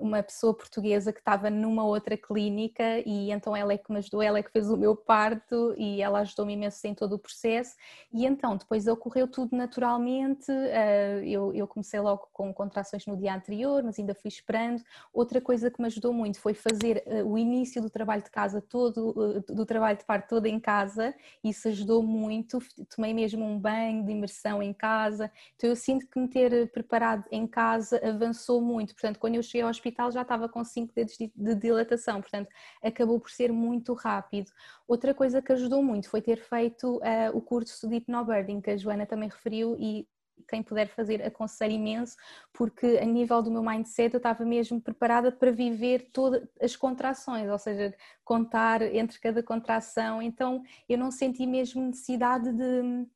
[0.00, 4.22] uma pessoa portuguesa que estava numa outra clínica e então ela é que me ajudou,
[4.22, 7.76] ela é que fez o meu parto e ela ajudou-me imenso em todo o processo.
[8.12, 13.34] E então depois ocorreu tudo naturalmente, ah, eu, eu comecei logo com contrações no dia
[13.34, 14.82] anterior, mas ainda fui esperando.
[15.12, 19.42] Outra coisa que me ajudou muito foi fazer o início do trabalho de casa todo,
[19.48, 22.58] do trabalho de parto todo em casa, isso ajudou muito,
[22.94, 27.24] tomei mesmo um banho de imersão em casa, então eu sinto que me ter preparado
[27.30, 28.94] em casa avançou muito.
[28.94, 32.48] Portanto, quando eu cheguei ao hospital já estava com 5 dedos de dilatação, portanto,
[32.82, 34.50] acabou por ser muito rápido.
[34.86, 38.76] Outra coisa que ajudou muito foi ter feito uh, o curso de Hypnobirding, que a
[38.76, 40.06] Joana também referiu e
[40.48, 42.16] quem puder fazer aconselho imenso,
[42.52, 47.48] porque a nível do meu mindset eu estava mesmo preparada para viver todas as contrações,
[47.50, 53.06] ou seja, contar entre cada contração, então eu não senti mesmo necessidade de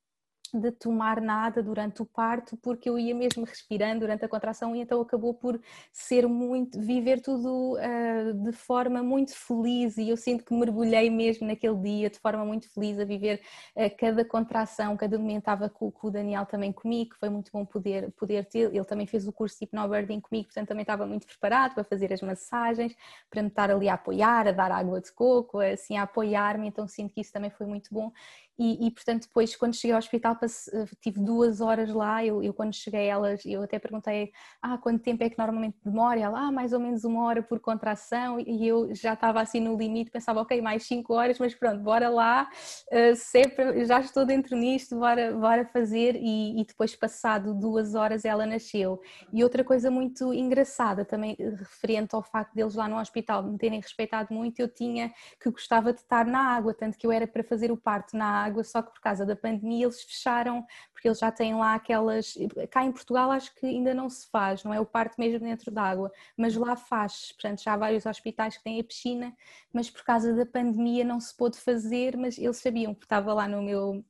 [0.58, 4.80] de tomar nada durante o parto porque eu ia mesmo respirando durante a contração e
[4.80, 5.60] então acabou por
[5.92, 11.46] ser muito viver tudo uh, de forma muito feliz e eu sinto que mergulhei mesmo
[11.46, 13.40] naquele dia de forma muito feliz a viver
[13.76, 17.64] uh, cada contração cada momento estava com, com, o Daniel também comigo foi muito bom
[17.64, 21.26] poder poder ter ele também fez o curso de hipnobirding comigo portanto também estava muito
[21.26, 22.94] preparado para fazer as massagens
[23.28, 26.88] para me estar ali a apoiar a dar água de coco assim a apoiar-me então
[26.88, 28.12] sinto que isso também foi muito bom
[28.60, 32.52] e, e, portanto depois quando cheguei ao hospital eh, tive duas horas lá, eu, eu,
[32.52, 36.20] quando cheguei elas, eu até perguntei ah, quanto tempo é que normalmente demora?
[36.20, 39.78] Ela, ah, mais ou menos uma hora por contração e eu já estava assim no
[39.78, 42.50] limite, pensava ok, mais cinco horas, mas pronto, bora lá,
[42.92, 48.26] uh, sempre, já estou dentro nisto, bora, bora fazer e, e, depois passado duas horas
[48.26, 49.00] ela nasceu.
[49.32, 53.80] E outra coisa muito engraçada também referente ao facto deles lá no hospital me terem
[53.80, 57.42] respeitado muito, eu tinha que gostava de estar na água, tanto que eu era para
[57.42, 61.08] fazer o parto na água água, só que por causa da pandemia eles fecharam, porque
[61.08, 62.34] eles já têm lá aquelas.
[62.70, 65.70] Cá em Portugal acho que ainda não se faz, não é o parto mesmo dentro
[65.70, 67.32] da água, mas lá faz.
[67.32, 69.34] Portanto, já há vários hospitais que têm a piscina,
[69.72, 73.48] mas por causa da pandemia não se pôde fazer, mas eles sabiam que estava lá
[73.48, 74.04] no meu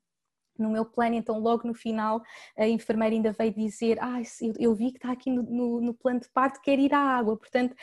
[0.63, 2.23] no meu plano, então logo no final
[2.57, 4.21] a enfermeira ainda veio dizer, ah,
[4.59, 7.37] eu, vi que está aqui no, no, no, plano de parto, quer ir à água,
[7.37, 7.75] portanto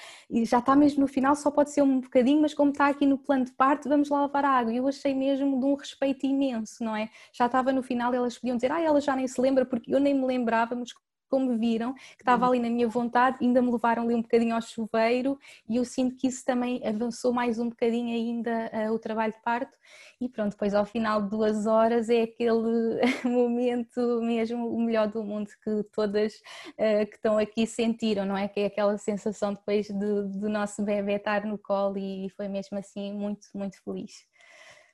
[0.43, 3.17] já está mesmo no final, só pode ser um bocadinho, mas como está aqui no
[3.17, 4.73] plano de parto, vamos lá levar a água.
[4.73, 7.09] E eu achei mesmo de um respeito imenso, não é?
[7.33, 9.99] Já estava no final, elas podiam dizer, ah, ela já nem se lembra, porque eu
[9.99, 10.91] nem me lembrava, mas
[11.29, 12.51] como viram, que estava uhum.
[12.51, 15.37] ali na minha vontade, ainda me levaram ali um bocadinho ao chuveiro
[15.67, 19.41] e eu sinto que isso também avançou mais um bocadinho ainda uh, o trabalho de
[19.41, 19.77] parto
[20.19, 25.23] e pronto, depois ao final de duas horas é aquele momento mesmo o melhor do
[25.23, 28.47] mundo que todas uh, que estão aqui sentiram, não é?
[28.47, 32.77] Que é aquela sensação depois do, do nosso bebê estar no colo e foi mesmo
[32.77, 34.25] assim muito, muito feliz.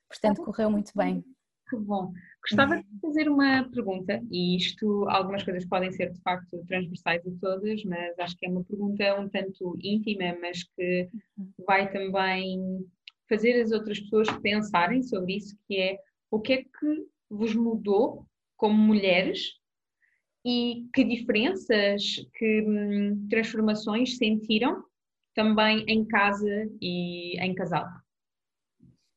[0.07, 1.23] Portanto, correu muito bem.
[1.69, 2.11] Que bom.
[2.41, 7.31] Gostava de fazer uma pergunta, e isto, algumas coisas podem ser de facto transversais a
[7.39, 11.09] todas, mas acho que é uma pergunta um tanto íntima, mas que
[11.65, 12.85] vai também
[13.29, 15.97] fazer as outras pessoas pensarem sobre isso, que é
[16.29, 19.53] o que é que vos mudou como mulheres
[20.45, 22.03] e que diferenças,
[22.35, 24.83] que hum, transformações sentiram
[25.33, 27.87] também em casa e em casal.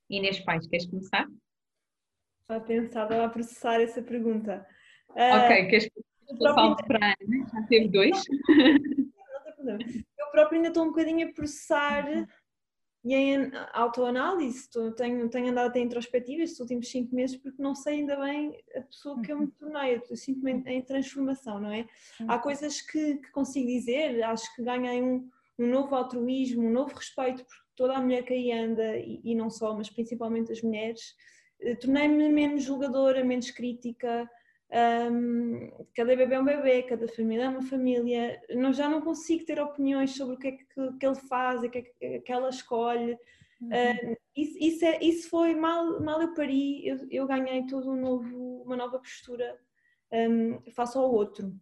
[0.08, 1.26] Inês Pais, queres começar?
[2.48, 4.64] Estava a pensar, estava a processar essa pergunta.
[5.10, 6.76] Ok, uh, queres que próprio...
[6.86, 7.48] para a Ana?
[7.52, 8.22] Já teve dois?
[8.46, 9.78] Não tem problema.
[10.16, 12.06] Eu próprio ainda estou um bocadinho a processar
[13.04, 14.68] e em autoanálise.
[14.96, 18.82] Tenho, tenho andado até introspectiva estes últimos cinco meses porque não sei ainda bem a
[18.82, 19.96] pessoa que eu me tornei.
[20.08, 21.84] Eu sinto-me em, transformação, não é?
[22.28, 25.28] Há coisas que, que consigo dizer, acho que ganhei um,
[25.58, 29.34] um novo altruísmo, um novo respeito por toda a mulher que aí anda e, e
[29.34, 31.00] não só, mas principalmente as mulheres
[31.80, 34.28] tornei-me menos julgadora, menos crítica.
[35.10, 38.40] Um, cada bebê é um bebê, cada família é uma família.
[38.50, 41.70] Não, já não consigo ter opiniões sobre o que é que, que ele faz, o
[41.70, 43.18] que é que, é que ela escolhe.
[43.60, 43.68] Uhum.
[43.68, 47.96] Uh, isso, isso, é, isso, foi mal, mal eu pari, eu, eu ganhei todo um
[47.96, 49.58] novo, uma nova postura
[50.12, 51.54] um, face ao outro.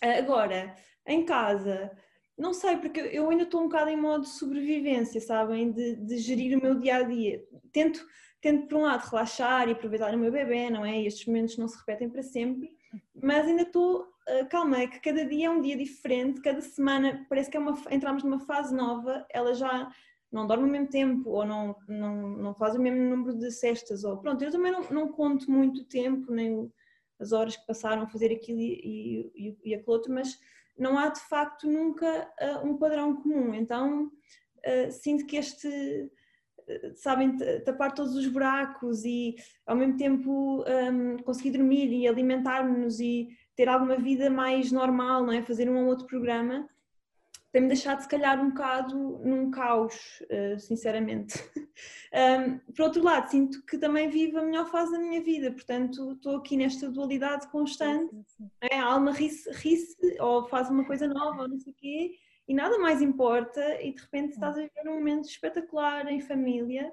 [0.00, 0.74] agora,
[1.06, 1.92] em casa,
[2.36, 5.70] não sei, porque eu ainda estou um bocado em modo de sobrevivência, sabem?
[5.70, 7.44] De, de gerir o meu dia a dia.
[7.72, 8.04] Tento,
[8.42, 11.00] tento, por um lado, relaxar e aproveitar o meu bebê, não é?
[11.00, 12.76] E estes momentos não se repetem para sempre,
[13.14, 14.02] mas ainda estou.
[14.28, 17.60] Uh, calma, é que cada dia é um dia diferente, cada semana parece que é
[17.60, 19.90] uma, entramos numa fase nova, ela já
[20.30, 24.04] não dorme ao mesmo tempo ou não, não, não faz o mesmo número de cestas.
[24.04, 26.72] Ou, pronto, eu também não, não conto muito tempo, nem
[27.20, 30.38] as horas que passaram a fazer aquilo e, e, e aquilo outro, mas
[30.78, 33.54] não há de facto nunca uh, um padrão comum.
[33.54, 35.68] Então uh, sinto que este,
[36.94, 43.28] sabem, tapar todos os buracos e ao mesmo tempo um, conseguir dormir e alimentar-nos e
[43.54, 45.42] ter alguma vida mais normal, não é?
[45.42, 46.68] Fazer um ou outro programa
[47.52, 51.34] tem-me deixado se calhar um bocado num caos, uh, sinceramente.
[52.40, 56.12] um, por outro lado, sinto que também vivo a melhor fase da minha vida, portanto
[56.12, 58.10] estou aqui nesta dualidade constante.
[58.10, 58.50] Sim, sim.
[58.62, 59.76] É, a alma ri-se ri
[60.18, 62.12] ou faz uma coisa nova ou não sei o quê,
[62.52, 66.92] e nada mais importa, e de repente estás a viver um momento espetacular em família.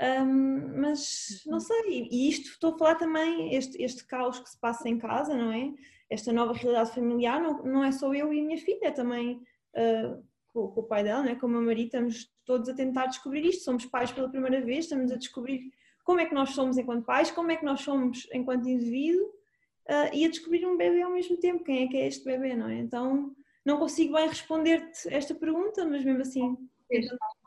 [0.00, 4.58] Um, mas não sei, e isto estou a falar também, este, este caos que se
[4.58, 5.72] passa em casa, não é?
[6.10, 9.40] Esta nova realidade familiar, não, não é só eu e a minha filha, é também
[9.76, 13.06] uh, com, com, o pai dela, né, com o meu marido, estamos todos a tentar
[13.06, 13.62] descobrir isto.
[13.62, 15.70] Somos pais pela primeira vez, estamos a descobrir
[16.02, 20.12] como é que nós somos enquanto pais, como é que nós somos enquanto indivíduo uh,
[20.12, 21.62] e a descobrir um bebê ao mesmo tempo.
[21.62, 22.78] Quem é que é este bebê, não é?
[22.80, 23.36] Então,
[23.70, 26.56] não consigo bem responder-te esta pergunta, mas mesmo assim.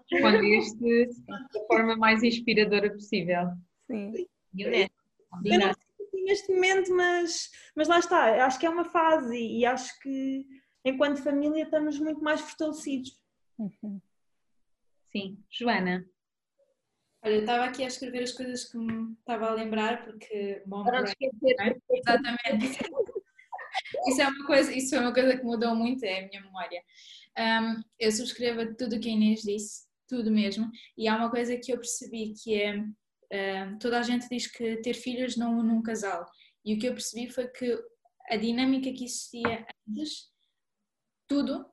[0.10, 3.50] Respondeste da forma mais inspiradora possível.
[3.88, 4.28] Sim.
[4.56, 4.94] E honesto.
[6.14, 10.46] neste momento, mas, mas lá está, acho que é uma fase e acho que
[10.86, 13.20] enquanto família estamos muito mais fortalecidos.
[13.58, 14.00] Uhum.
[15.12, 15.44] Sim.
[15.50, 16.06] Joana?
[17.22, 20.84] Olha, eu estava aqui a escrever as coisas que me estava a lembrar, porque bom,
[20.84, 21.56] Para esquecer.
[21.60, 21.76] É?
[21.90, 22.80] Exatamente.
[24.08, 26.82] isso, é uma coisa, isso é uma coisa que mudou muito, é a minha memória.
[27.38, 31.58] Um, eu subscrevo tudo o que a Inês disse, tudo mesmo, e há uma coisa
[31.58, 35.72] que eu percebi que é um, toda a gente diz que ter filhos não une
[35.72, 36.26] um casal,
[36.64, 37.78] e o que eu percebi foi que
[38.30, 40.32] a dinâmica que existia antes
[41.28, 41.66] tudo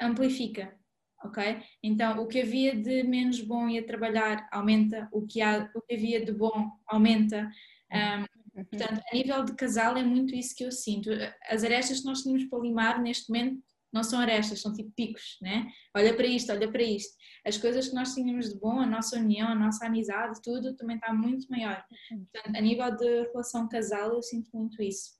[0.00, 0.76] amplifica,
[1.24, 1.62] ok?
[1.82, 5.80] Então, o que havia de menos bom e a trabalhar aumenta, o que, há, o
[5.82, 7.50] que havia de bom aumenta.
[7.92, 11.10] Um, portanto, a nível de casal é muito isso que eu sinto.
[11.48, 15.38] As arestas que nós tínhamos para limar neste momento não são arestas, são tipo picos,
[15.40, 15.66] né?
[15.96, 17.16] Olha para isto, olha para isto.
[17.44, 20.96] As coisas que nós tínhamos de bom, a nossa união, a nossa amizade, tudo também
[20.96, 21.82] está muito maior.
[22.08, 25.16] Portanto, a nível de relação casal, eu sinto muito isso.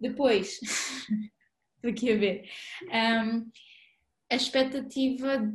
[0.00, 0.58] Depois,
[1.78, 2.50] Estou aqui a ver.
[2.88, 3.50] Um,
[4.30, 5.54] a expectativa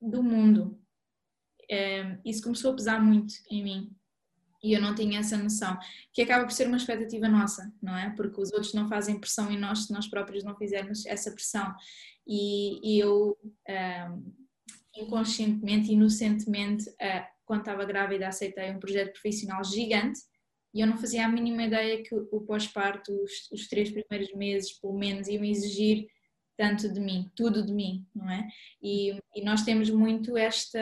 [0.00, 0.80] do mundo.
[1.70, 3.96] Um, isso começou a pesar muito em mim
[4.62, 5.78] e eu não tinha essa noção,
[6.12, 8.10] que acaba por ser uma expectativa nossa, não é?
[8.10, 11.74] Porque os outros não fazem pressão em nós se nós próprios não fizermos essa pressão.
[12.26, 14.34] E, e eu, um,
[14.96, 20.20] inconscientemente, inocentemente, uh, quando estava grávida, aceitei um projeto profissional gigante
[20.72, 24.72] e eu não fazia a mínima ideia que o pós-parto, os, os, três primeiros meses,
[24.72, 26.06] pelo menos, iam exigir
[26.60, 28.46] tanto de mim, tudo de mim, não é?
[28.82, 30.78] E, e, nós temos muito esta,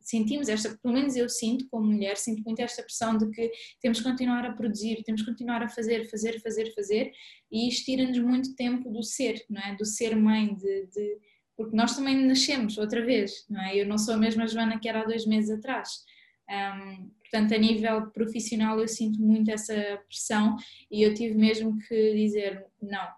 [0.00, 3.48] sentimos esta, pelo menos eu sinto como mulher, sinto muito esta pressão de que
[3.80, 7.12] temos que continuar a produzir, temos que continuar a fazer, fazer, fazer, fazer,
[7.48, 9.76] e isto tira-nos muito tempo do ser, não é?
[9.76, 11.18] Do ser mãe, de, de,
[11.56, 13.76] porque nós também nascemos outra vez, não é?
[13.76, 16.04] Eu não sou a mesma Joana que era há dois meses atrás.
[16.50, 19.72] Um, Portanto, a nível profissional eu sinto muito essa
[20.08, 20.56] pressão
[20.90, 23.08] e eu tive mesmo que dizer não,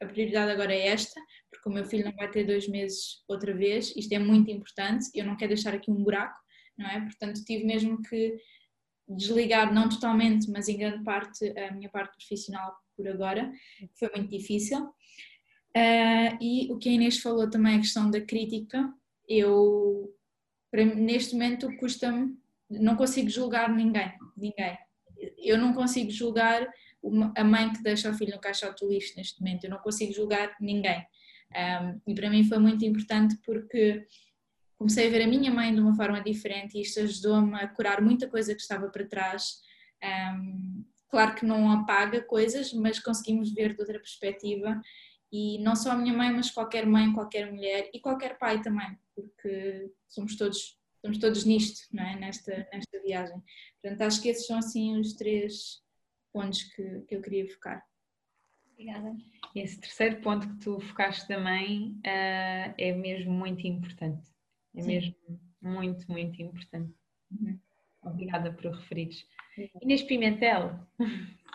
[0.00, 1.20] a prioridade agora é esta,
[1.68, 5.24] o meu filho não vai ter dois meses outra vez, isto é muito importante, eu
[5.24, 6.38] não quero deixar aqui um buraco,
[6.76, 7.00] não é?
[7.00, 8.36] Portanto, tive mesmo que
[9.08, 13.50] desligar, não totalmente, mas em grande parte, a minha parte profissional por agora,
[13.98, 14.84] foi muito difícil.
[15.76, 18.92] Uh, e o que a Inês falou também, a questão da crítica,
[19.28, 20.12] eu,
[20.70, 22.36] para, neste momento, custa-me
[22.70, 24.76] não consigo julgar ninguém, ninguém.
[25.38, 26.68] Eu não consigo julgar
[27.36, 30.12] a mãe que deixa o filho no caixote do lixo neste momento, eu não consigo
[30.12, 31.04] julgar ninguém.
[31.54, 34.06] Um, e para mim foi muito importante porque
[34.76, 38.00] comecei a ver a minha mãe de uma forma diferente e isto ajudou-me a curar
[38.00, 39.60] muita coisa que estava para trás.
[40.02, 44.80] Um, claro que não apaga coisas, mas conseguimos ver de outra perspectiva.
[45.30, 48.96] E não só a minha mãe, mas qualquer mãe, qualquer mulher e qualquer pai também,
[49.14, 52.16] porque somos todos estamos todos nisto, não é?
[52.18, 53.42] nesta, nesta viagem.
[53.80, 55.80] Portanto, acho que esses são assim os três
[56.32, 57.87] pontos que, que eu queria focar.
[58.78, 59.16] Obrigada.
[59.56, 64.22] Esse terceiro ponto que tu focaste também uh, é mesmo muito importante.
[64.76, 64.88] É Sim.
[64.88, 65.14] mesmo
[65.60, 66.94] muito, muito importante.
[67.32, 67.58] Uhum.
[68.02, 69.26] Obrigada por referires.
[69.82, 70.78] Inês Pimentel.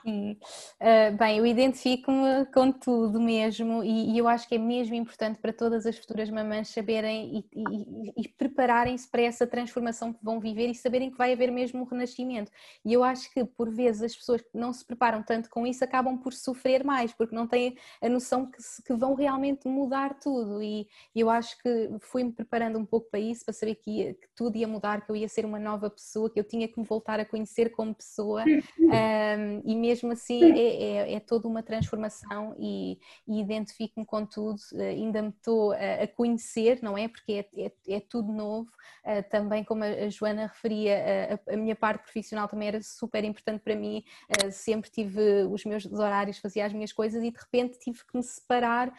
[0.04, 0.38] Sim.
[0.82, 5.39] Uh, bem, eu identifico-me com tudo mesmo e, e, eu acho que é mesmo importante
[5.39, 10.41] para todas as futuras mamães saberem e, e, e prepararem-se para essa transformação que vão
[10.41, 12.51] viver e saberem que vai haver mesmo um renascimento.
[12.84, 15.86] E eu acho que por vezes as pessoas que não se preparam tanto com isso
[15.86, 20.62] acabam por sofrer mais, porque não têm a noção que, que vão realmente mudar tudo.
[20.62, 20.86] E
[21.16, 24.58] eu acho que fui-me preparando um pouco para isso, para saber que, ia, que, tudo
[24.58, 27.22] ia mudar, que eu ia ser uma nova pessoa, que eu tinha que me voltar
[27.22, 32.55] a conhecer como pessoa um, e mesmo mesmo assim é, é, é toda uma transformação
[32.57, 37.07] e, e identifico-me com tudo, eh, ainda me estou a, conhecer, não é?
[37.07, 38.71] Porque é, é, é tudo novo,
[39.03, 43.61] eh, também como a Joana referia, a, a, minha parte profissional também era super importante
[43.61, 47.77] para mim, eh, sempre tive os meus horários, fazia as minhas coisas e de repente
[47.77, 48.91] tive que me separar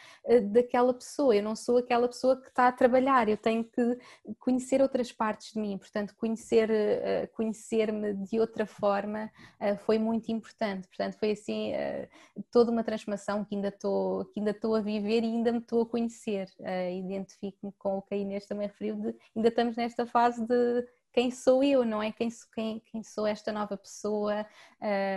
[0.51, 3.97] daquela pessoa, eu não sou aquela pessoa que está a trabalhar, eu tenho que
[4.39, 6.69] conhecer outras partes de mim, portanto conhecer,
[7.33, 9.31] conhecer-me de outra forma
[9.85, 14.51] foi muito importante Portanto, foi assim uh, toda uma transformação que ainda estou que ainda
[14.51, 16.47] estou a viver e ainda me estou a conhecer.
[16.59, 20.85] Uh, Identifico-me com o que a Inês também referiu, de, ainda estamos nesta fase de
[21.15, 22.11] quem sou eu, não é?
[22.11, 24.45] Quem, quem, quem sou esta nova pessoa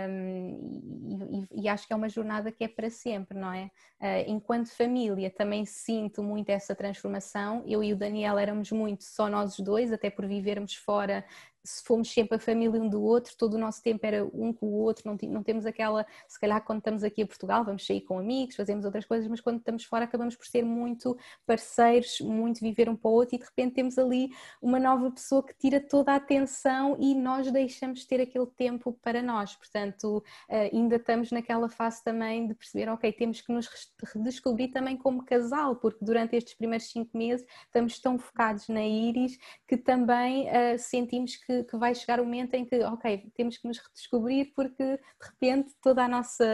[0.09, 3.69] um, e, e, acho que é uma jornada que é para sempre, não é?
[3.99, 7.65] Uh, enquanto família também sinto muito essa transformação.
[7.67, 11.25] Eu e o Daniel éramos muito só nós dois, até por vivermos fora
[11.63, 14.67] se fomos sempre a família um do outro, todo o nosso tempo era um com
[14.67, 18.01] o outro, não, não temos aquela, se calhar quando estamos aqui a Portugal vamos sair
[18.01, 22.59] com amigos, fazemos outras coisas, mas quando estamos fora acabamos por ser muito parceiros, muito
[22.59, 24.29] viver um para o outro e de repente temos ali
[24.61, 28.93] uma nova pessoa que tira toda a atenção e nós deixamos de ter aquele tempo
[29.01, 33.69] para nós, portanto eh, ainda estamos naquela fase também de perceber, ok, temos que nos
[34.13, 39.37] redescobrir também como casal, porque durante estes primeiros cinco meses estamos tão focados na Iris
[39.67, 43.57] que também uh, sentimos que que, que, vai chegar o momento em que, ok, temos
[43.57, 46.45] que nos redescobrir porque de repente toda a nossa,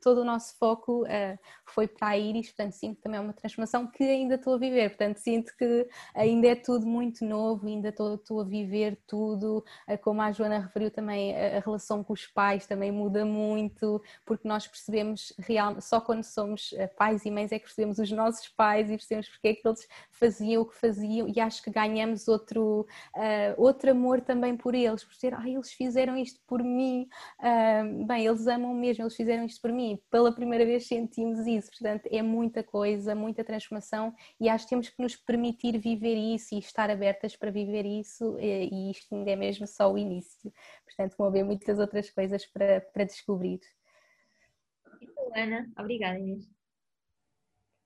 [0.00, 3.88] todo o nosso foco uh, foi para a Iris, portanto sinto também é uma transformação
[3.88, 8.14] que ainda estou a viver, portanto sinto que ainda é tudo muito novo, ainda estou,
[8.14, 12.64] estou a viver tudo, uh, como a Joana referiu também, a, relação com os pais
[12.64, 17.58] também muda muito, porque nós percebemos real, só quando somos uh, pais e mães é
[17.58, 21.26] que percebemos os nossos pais e percebemos porque é que eles faziam o que faziam.
[21.28, 22.86] E acho que ganhamos outro,
[23.56, 27.08] outro amor também por eles, por dizer, ah, eles fizeram isto por mim,
[27.40, 29.98] uh, bem, eles amam mesmo, eles fizeram isto por mim.
[30.10, 34.90] Pela primeira vez sentimos isso, portanto, é muita coisa, muita transformação e acho que temos
[34.90, 39.30] que nos permitir viver isso e estar abertas para viver isso, e, e isto ainda
[39.30, 40.52] é mesmo só o início.
[40.84, 43.60] Portanto, vão haver muitas outras coisas para, para descobrir.
[45.34, 46.57] Ana, obrigada Inês.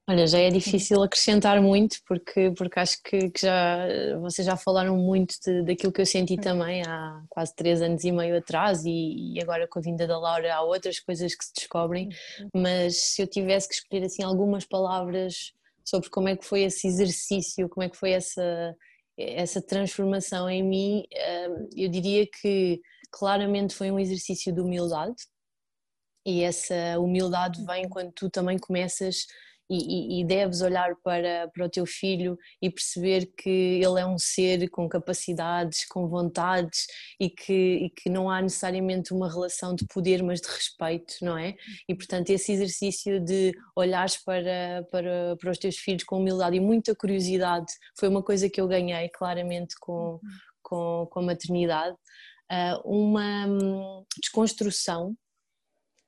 [0.09, 3.87] Olha, já é difícil acrescentar muito porque, porque acho que, que já
[4.21, 8.11] vocês já falaram muito de, daquilo que eu senti também há quase três anos e
[8.11, 11.53] meio atrás e, e, agora com a vinda da Laura há outras coisas que se
[11.55, 12.09] descobrem,
[12.53, 15.53] mas se eu tivesse que escolher assim algumas palavras
[15.85, 18.77] sobre como é que foi esse exercício, como é que foi essa,
[19.17, 21.05] essa transformação em mim,
[21.49, 22.81] hum, eu diria que
[23.11, 25.15] claramente foi um exercício de humildade.
[26.25, 29.27] E essa humildade vem quando tu também começas
[29.75, 33.49] e, e, deves olhar para, para o teu filho e perceber que
[33.83, 36.87] ele é um ser com capacidades, com vontades
[37.19, 41.39] e que, e que não há necessariamente uma relação de poder, mas de respeito, não
[41.39, 41.55] é?
[41.89, 46.61] E portanto, esse exercício de olhares para, para, para os teus filhos com humildade e
[46.61, 50.21] muita curiosidade foi uma coisa que eu ganhei claramente com,
[50.63, 51.97] com, com a maternidade.
[52.51, 55.17] Uh, uma hum, desconstrução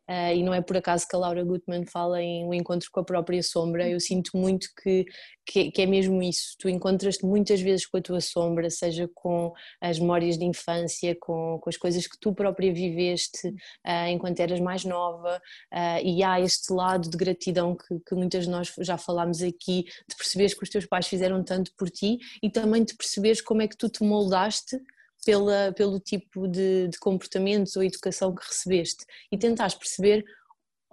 [0.09, 3.00] Uh, e não é por acaso que a Laura Gutman fala em um encontro com
[3.00, 5.07] a própria sombra, eu sinto muito que,
[5.46, 9.52] que, que, é mesmo isso, tu encontras-te muitas vezes com a tua sombra, seja com
[9.80, 14.61] as memórias de infância, com, com as coisas que tu própria viveste uh, enquanto eras
[14.61, 15.40] mais nova,
[15.72, 19.84] uh, e há este lado de gratidão que, que muitas de nós já falámos aqui,
[20.07, 23.62] de perceberes que os teus pais fizeram tanto por ti e também de perceberes como
[23.62, 24.78] é que tu te moldaste
[25.24, 29.04] pela, pelo tipo de, de comportamentos ou educação que recebeste.
[29.32, 30.24] E tentares perceber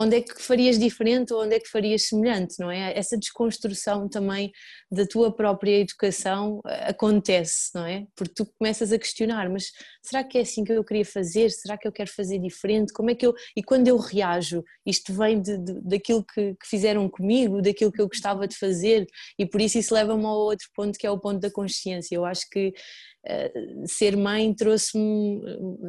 [0.02, 2.98] onde é que farias diferente ou onde é que farias semelhante, não é?
[2.98, 4.52] Essa desconstrução também
[4.92, 8.08] da tua própria educação eh, acontece, não é?
[8.16, 9.66] Porque tu começas a questionar, mas
[10.02, 11.52] será que é assim que eu queria fazer?
[11.52, 12.92] Será que eu quero fazer diferente?
[12.92, 16.68] Como é que eu e quando eu reajo, isto vem de, de, daquilo que, que,
[16.68, 19.06] fizeram comigo, daquilo que eu gostava de fazer
[19.38, 22.16] e por isso isso leva-me ao outro ponto que é o ponto da consciência.
[22.16, 25.42] Eu acho que uh, ser mãe trouxe-me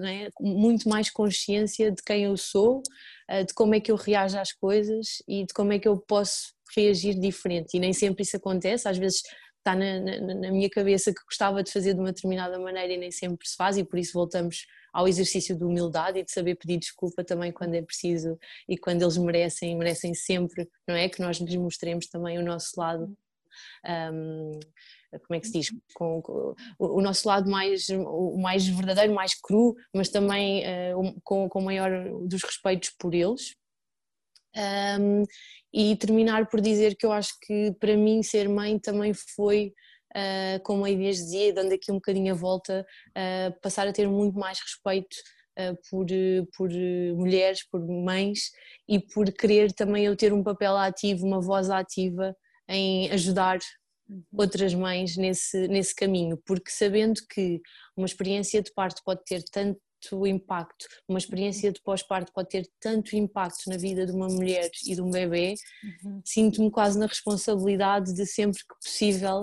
[0.04, 0.28] é?
[0.38, 2.82] muito mais consciência de quem eu sou
[3.21, 5.96] eh, de como é que eu reajo às coisas e de como é que eu
[5.96, 7.76] posso reagir diferente.
[7.76, 9.22] E nem sempre isso acontece, às vezes
[9.58, 12.96] está na, na, na, minha cabeça que gostava de fazer de uma determinada maneira e
[12.96, 16.56] nem sempre se faz, e por isso voltamos ao exercício de humildade e de saber
[16.56, 21.08] pedir desculpa também quando é preciso e quando eles merecem, merecem sempre, não é?
[21.08, 23.16] Que nós lhes mostremos também o nosso lado.
[23.86, 24.60] Um,
[25.26, 29.34] como é que se diz, com, com, o nosso lado mais, o mais verdadeiro, mais
[29.34, 31.90] cru, mas também uh, com, com o maior
[32.26, 33.54] dos respeitos por eles.
[34.54, 35.24] Um,
[35.72, 39.72] e terminar por dizer que eu acho que para mim ser mãe também foi,
[40.14, 44.06] uh, como a Inês dizia, dando aqui um bocadinho a volta, uh, passar a ter
[44.08, 45.16] muito mais respeito
[45.58, 46.06] uh, por,
[46.54, 46.70] por
[47.16, 48.50] mulheres, por mães
[48.86, 52.36] e por querer também eu ter um papel ativo, uma voz ativa
[52.68, 53.58] em ajudar.
[54.32, 57.60] Outras mães nesse, nesse caminho, porque sabendo que
[57.96, 59.78] uma experiência de parto pode ter tanto
[60.26, 64.94] impacto, uma experiência de pós-parto pode ter tanto impacto na vida de uma mulher e
[64.94, 65.54] de um bebê,
[66.04, 66.20] uhum.
[66.24, 69.42] sinto-me quase na responsabilidade de sempre que possível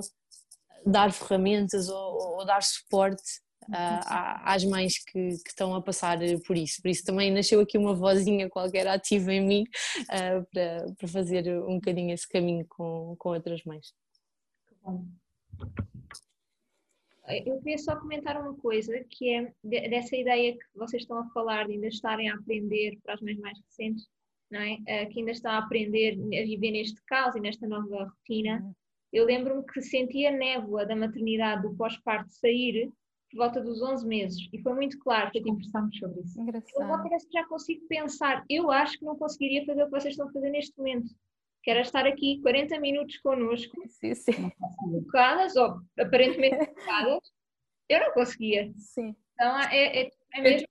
[0.85, 3.39] dar ferramentas ou, ou dar suporte
[3.69, 6.81] uh, às mães que, que, estão a passar por isso.
[6.81, 9.63] Por isso também nasceu aqui uma vozinha qualquer ativa em mim
[10.01, 13.87] uh, para, para fazer um bocadinho esse caminho com, com outras mães.
[14.89, 15.05] Bom.
[17.45, 21.67] Eu queria só comentar uma coisa, que é dessa ideia que vocês estão a falar
[21.67, 24.07] de ainda estarem a aprender para as mães mais recentes,
[24.49, 24.77] não é?
[24.87, 28.61] Eh, que ainda está a aprender a viver neste caos e nesta nova rotina.
[28.63, 28.73] Uhum.
[29.13, 32.91] Eu lembro-me que senti a névoa da maternidade, do pós-parto sair
[33.29, 36.41] por volta dos 11 meses e foi muito claro que conversamos sobre isso.
[36.41, 36.81] Engraçado.
[36.81, 40.13] Eu parece que já consigo pensar, eu acho que não conseguiria fazer o que vocês
[40.13, 41.13] estão a fazer neste momento
[41.63, 44.51] que era estar aqui 40 minutos connosco, sim, sim.
[45.05, 47.19] focadas, ou aparentemente focadas,
[47.89, 48.71] eu não conseguia.
[48.77, 49.15] Sim.
[49.33, 50.67] Então é, é, é mesmo.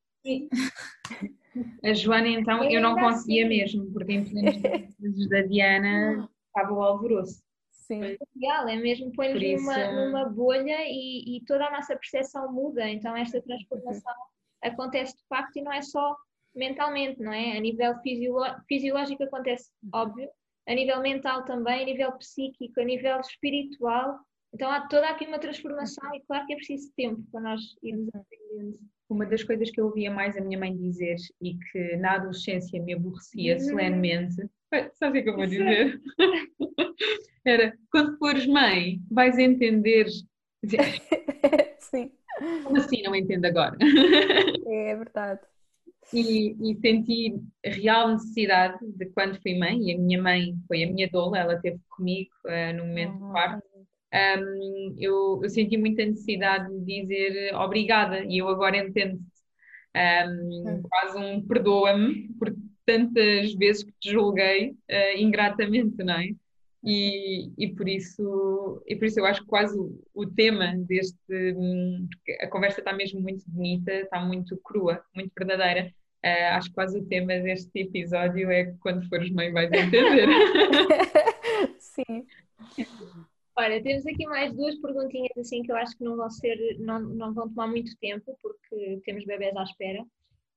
[1.83, 3.57] A Joana, então, é eu não conseguia assim.
[3.57, 7.43] mesmo, porque em plenos da Diana estava o alvoroço.
[7.71, 8.03] Sim.
[8.05, 9.65] É real, é mesmo põe-nos isso...
[9.65, 12.87] numa, numa bolha e, e, toda a nossa percepção muda.
[12.89, 14.15] Então, esta transformação
[14.63, 16.15] acontece de facto e não é só
[16.55, 17.57] mentalmente, não é?
[17.57, 17.95] A nível
[18.69, 20.29] fisiológico acontece, óbvio,
[20.69, 24.19] a nível mental também, a nível psíquico, a nível espiritual.
[24.55, 28.09] Então há toda aqui uma transformação e claro que é preciso tempo para nós irmos
[28.15, 28.79] aprendendo.
[29.09, 32.83] Uma das coisas que eu ouvia mais a minha mãe dizer e que na adolescência
[32.83, 33.61] me aborrecia uhum.
[33.61, 34.37] solenemente,
[34.95, 35.99] sabe o que eu vou dizer?
[37.47, 40.07] Era, quando fores mãe, vais entender.
[41.79, 42.13] Sim.
[42.63, 43.77] Como assim não entendo agora?
[44.67, 45.41] É verdade
[46.13, 47.35] e, e, senti
[47.65, 51.55] real necessidade de quando fui mãe, e a minha mãe foi a minha doula, ela
[51.55, 53.27] esteve comigo uh, no momento uhum.
[53.27, 53.69] de parto,
[54.15, 59.21] um, eu, eu, senti muita necessidade de dizer obrigada e eu agora entendo
[59.95, 60.83] um, uhum.
[60.89, 62.55] quase um perdoa-me por
[62.87, 66.31] tantas vezes que te julguei uh, ingratamente, não é?
[66.85, 71.17] E, e, por isso, e por isso eu acho que quase o, o tema deste.
[72.41, 75.93] A conversa está mesmo muito bonita, está muito crua, muito verdadeira.
[76.25, 80.29] Uh, acho que quase o tema deste episódio é quando fores mãe vais entender.
[81.79, 82.27] Sim.
[83.57, 87.01] Olha, temos aqui mais duas perguntinhas assim que eu acho que não vão ser, não,
[87.01, 90.05] não vão tomar muito tempo porque temos bebés à espera,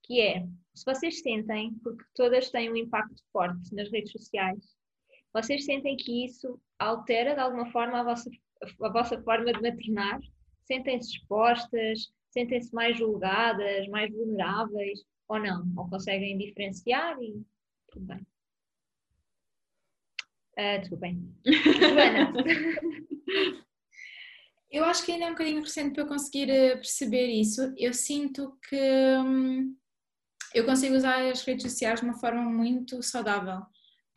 [0.03, 4.63] que é se vocês sentem, porque todas têm um impacto forte nas redes sociais,
[5.33, 8.29] vocês sentem que isso altera de alguma forma a vossa,
[8.81, 10.19] a vossa forma de maternar?
[10.65, 12.11] Sentem-se expostas?
[12.29, 15.65] Sentem-se mais julgadas, mais vulneráveis ou não?
[15.77, 17.41] Ou conseguem diferenciar e
[17.91, 18.27] tudo bem?
[20.57, 21.35] Uh, tudo bem.
[21.45, 22.33] Joana.
[24.71, 27.73] Eu acho que ainda é um bocadinho recente para eu conseguir eh, perceber isso.
[27.77, 28.79] Eu sinto que
[29.17, 29.75] hum,
[30.53, 33.65] eu consigo usar as redes sociais de uma forma muito saudável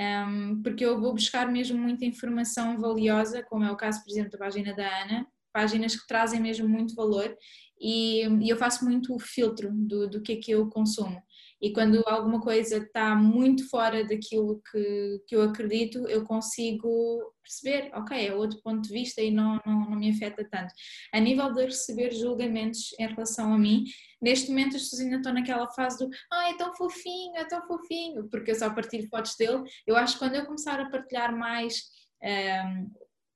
[0.00, 4.32] um, porque eu vou buscar mesmo muita informação valiosa, como é o caso, por exemplo,
[4.32, 7.36] da página da Ana, páginas que trazem mesmo muito valor
[7.80, 11.22] e, e eu faço muito o filtro do, do que é que eu consumo.
[11.60, 17.90] E quando alguma coisa está muito fora daquilo que, que eu acredito, eu consigo perceber,
[17.94, 20.72] ok, é outro ponto de vista e não, não, não me afeta tanto.
[21.12, 23.84] A nível de receber julgamentos em relação a mim,
[24.20, 27.66] neste momento as pessoas ainda estão naquela fase do ah, é tão fofinho, é tão
[27.66, 29.62] fofinho, porque eu só partilho fotos dele.
[29.86, 31.82] Eu acho que quando eu começar a partilhar mais
[32.22, 32.90] um,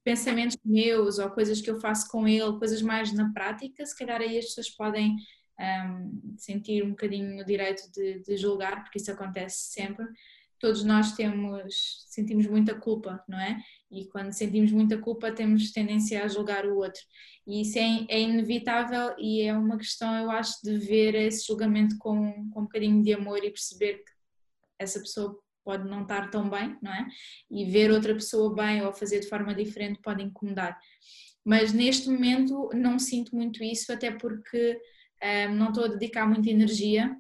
[0.05, 4.21] pensamentos meus ou coisas que eu faço com ele, coisas mais na prática, se calhar
[4.21, 5.15] aí as pessoas podem
[5.61, 10.07] um, sentir um bocadinho o direito de, de, julgar, porque isso acontece sempre.
[10.61, 13.61] Todos nós temos, sentimos muita culpa, não é?
[13.91, 17.01] E quando sentimos muita culpa, temos tendência a julgar o outro.
[17.47, 21.97] E isso é, é inevitável e é uma questão, eu acho, de ver esse julgamento
[21.99, 24.13] com, com um bocadinho de amor e perceber que
[24.79, 27.07] essa pessoa pode não estar tão bem, não é?
[27.51, 30.79] E ver outra pessoa bem ou fazer de forma diferente pode incomodar.
[31.45, 34.81] Mas neste momento não sinto muito isso, até porque
[35.23, 37.17] um, não estou a dedicar muita energia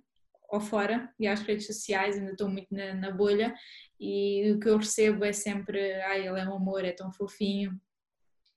[0.50, 3.54] ao fora e às redes sociais, ainda estou muito na, na, bolha
[4.00, 7.78] e o que eu recebo é sempre, ai, ele é um amor, é tão fofinho.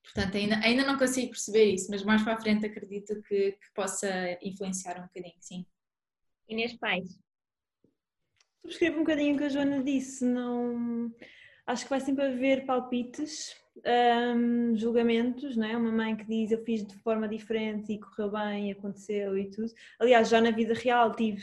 [0.03, 3.73] Portanto, ainda, ainda não consigo perceber isso, mas mais para a frente acredito que, que
[3.75, 4.09] possa
[4.41, 5.65] influenciar um bocadinho, sim.
[6.47, 7.19] Inês Pais.
[8.61, 11.13] Subscrevo um bocadinho o que a Joana disse, não
[11.65, 13.55] acho que vai sempre haver palpites,
[13.85, 15.75] um, julgamentos, não é?
[15.77, 19.71] Uma mãe que diz eu fiz de forma diferente e correu bem, aconteceu e tudo.
[19.99, 21.41] Aliás, já na vida real tive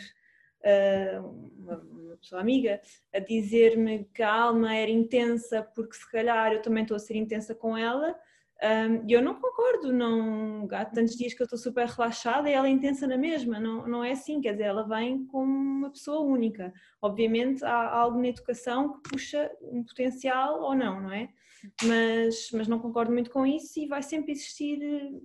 [0.64, 1.20] uh,
[1.58, 2.80] uma, uma, pessoa amiga
[3.14, 7.16] a dizer-me que a alma era intensa porque se calhar eu também estou a ser
[7.16, 8.16] intensa com ela
[9.06, 12.66] e eu não concordo, não, há tantos dias que eu estou super relaxada e ela
[12.66, 16.20] é intensa na mesma, não, não é assim, quer dizer, ela vem como uma pessoa
[16.20, 16.72] única.
[17.00, 21.28] Obviamente há algo na educação que puxa um potencial ou não, não é?
[21.82, 24.78] Mas, mas não concordo muito com isso e vai sempre existir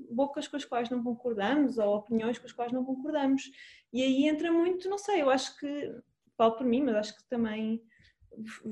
[0.10, 3.52] bocas com as quais não concordamos ou opiniões com as quais não concordamos.
[3.92, 5.96] E aí entra muito, não sei, eu acho que,
[6.38, 7.82] falo por mim, mas acho que também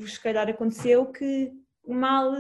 [0.08, 1.52] se calhar aconteceu que
[1.88, 2.34] mal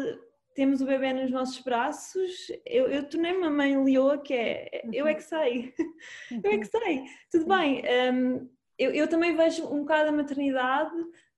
[0.54, 5.08] temos o bebê nos nossos braços, eu, eu tornei-me uma mãe leoa que é, eu
[5.08, 5.74] é que sei,
[6.44, 10.96] eu é que sei, tudo bem, um, eu, eu, também vejo um bocado a maternidade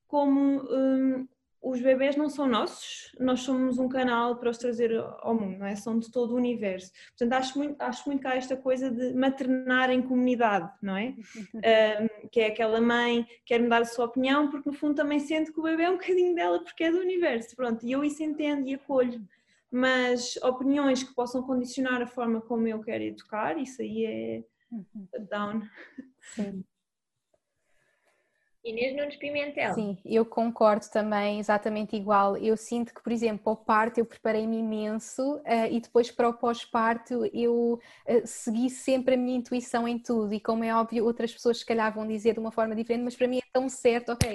[0.08, 1.28] como um,
[1.64, 5.66] os bebés não são nossos, nós somos um canal para os trazer ao mundo, não
[5.66, 5.76] é?
[5.78, 6.92] São de todo o universo.
[7.18, 11.16] Portanto, acho muito, acho muito cá esta coisa de maternar em comunidade, não é?
[11.64, 14.96] Um, que é aquela mãe que quer me dar a sua opinião, porque no fundo
[14.96, 17.56] também sente que o bebê é um bocadinho dela, porque é do universo.
[17.56, 19.26] Pronto, e eu isso entendo e acolho.
[19.72, 25.08] Mas opiniões que possam condicionar a forma como eu quero educar, isso aí é uhum.
[25.30, 25.62] down.
[26.36, 26.64] Sim.
[28.64, 29.74] Inês Nunes Pimentel.
[29.74, 32.38] Sim, eu concordo também, exatamente igual.
[32.38, 36.34] Eu sinto que, por exemplo, ao parto eu preparei-me imenso uh, e depois para o
[36.34, 37.74] pós-parto eu
[38.08, 40.34] uh, segui sempre a minha intuição em tudo.
[40.34, 43.16] E como é óbvio, outras pessoas se calhar vão dizer de uma forma diferente, mas
[43.16, 44.34] para mim é tão certo, ok,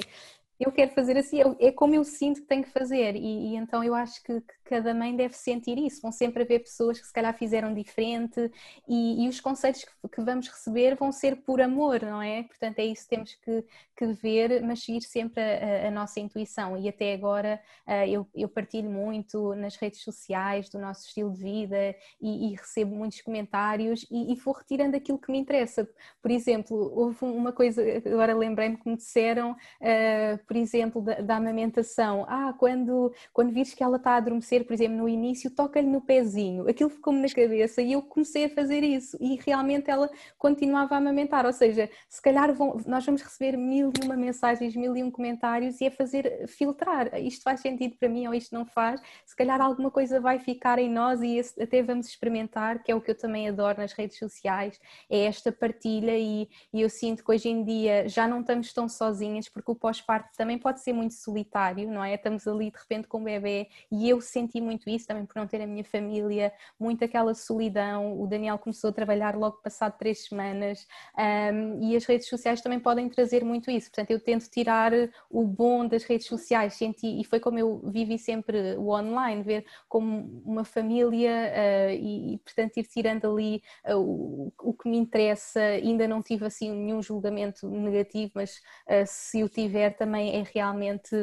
[0.59, 3.85] eu quero fazer assim, é como eu sinto que tenho que fazer, e, e então
[3.85, 6.03] eu acho que, que, cada mãe deve sentir isso.
[6.03, 8.51] Vão sempre haver pessoas que se calhar fizeram diferente,
[8.87, 12.43] e, e os conselhos que, que, vamos receber vão ser por amor, não é?
[12.43, 13.65] Portanto, é isso que temos que,
[13.97, 16.77] que ver, mas seguir sempre a, a, nossa intuição.
[16.77, 21.41] E até agora eh, eu, eu, partilho muito nas redes sociais do nosso estilo de
[21.41, 25.89] vida e, e recebo muitos comentários e, vou retirando aquilo que me interessa.
[26.21, 29.53] Por exemplo, houve uma coisa, agora lembrei-me que me disseram.
[29.81, 32.25] Uh, por exemplo, da, da, amamentação.
[32.27, 36.01] Ah, quando, quando vires que ela está a adormecer, por exemplo, no início, toca-lhe no
[36.01, 36.67] pezinho.
[36.67, 40.99] Aquilo ficou-me na cabeça e eu comecei a fazer isso e realmente ela continuava a
[40.99, 41.45] amamentar.
[41.45, 45.11] Ou seja, se calhar vão, nós vamos receber mil e uma mensagens, mil e um
[45.11, 47.15] comentários e é fazer filtrar.
[47.21, 49.03] Isto faz sentido para mim ou isto não faz?
[49.27, 53.03] Se calhar alguma coisa vai ficar em nós e até vamos experimentar, que é o
[53.03, 54.81] que eu também adoro nas redes sociais,
[55.11, 58.89] é esta partilha e, e eu sinto que hoje em dia já não estamos tão
[58.89, 62.15] sozinhas porque o pós-parto também pode ser muito solitário, não é?
[62.15, 65.49] Estamos ali de repente com o bebê e eu senti muito isso também por não
[65.49, 68.21] ter a minha família, muito aquela solidão.
[68.21, 70.87] O Daniel começou a trabalhar logo passado três semanas
[71.19, 73.91] um, e as redes sociais também podem trazer muito isso.
[73.91, 74.93] Portanto, eu tento tirar
[75.29, 79.67] o bom das redes sociais, senti, e foi como eu vivi sempre o online, ver
[79.89, 84.97] como uma família uh, e, e, portanto, ir tirando ali uh, o, o que me
[84.97, 85.61] interessa.
[85.61, 91.17] Ainda não tive assim nenhum julgamento negativo, mas uh, se o tiver também é realmente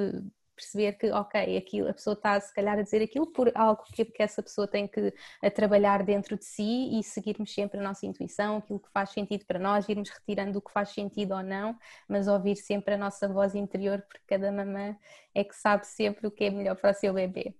[0.55, 4.05] perceber que, ok, aquilo, a pessoa está se calhar a dizer aquilo por algo que,
[4.05, 5.13] que essa pessoa tem que
[5.53, 9.59] trabalhar dentro de si e seguirmos sempre a nossa intuição, aquilo que faz sentido para
[9.59, 11.77] nós, irmos retirando o que faz sentido ou não,
[12.07, 14.95] mas ouvir sempre a nossa voz interior, porque cada mamã
[15.33, 17.53] é que sabe sempre o que é melhor para o seu bebê.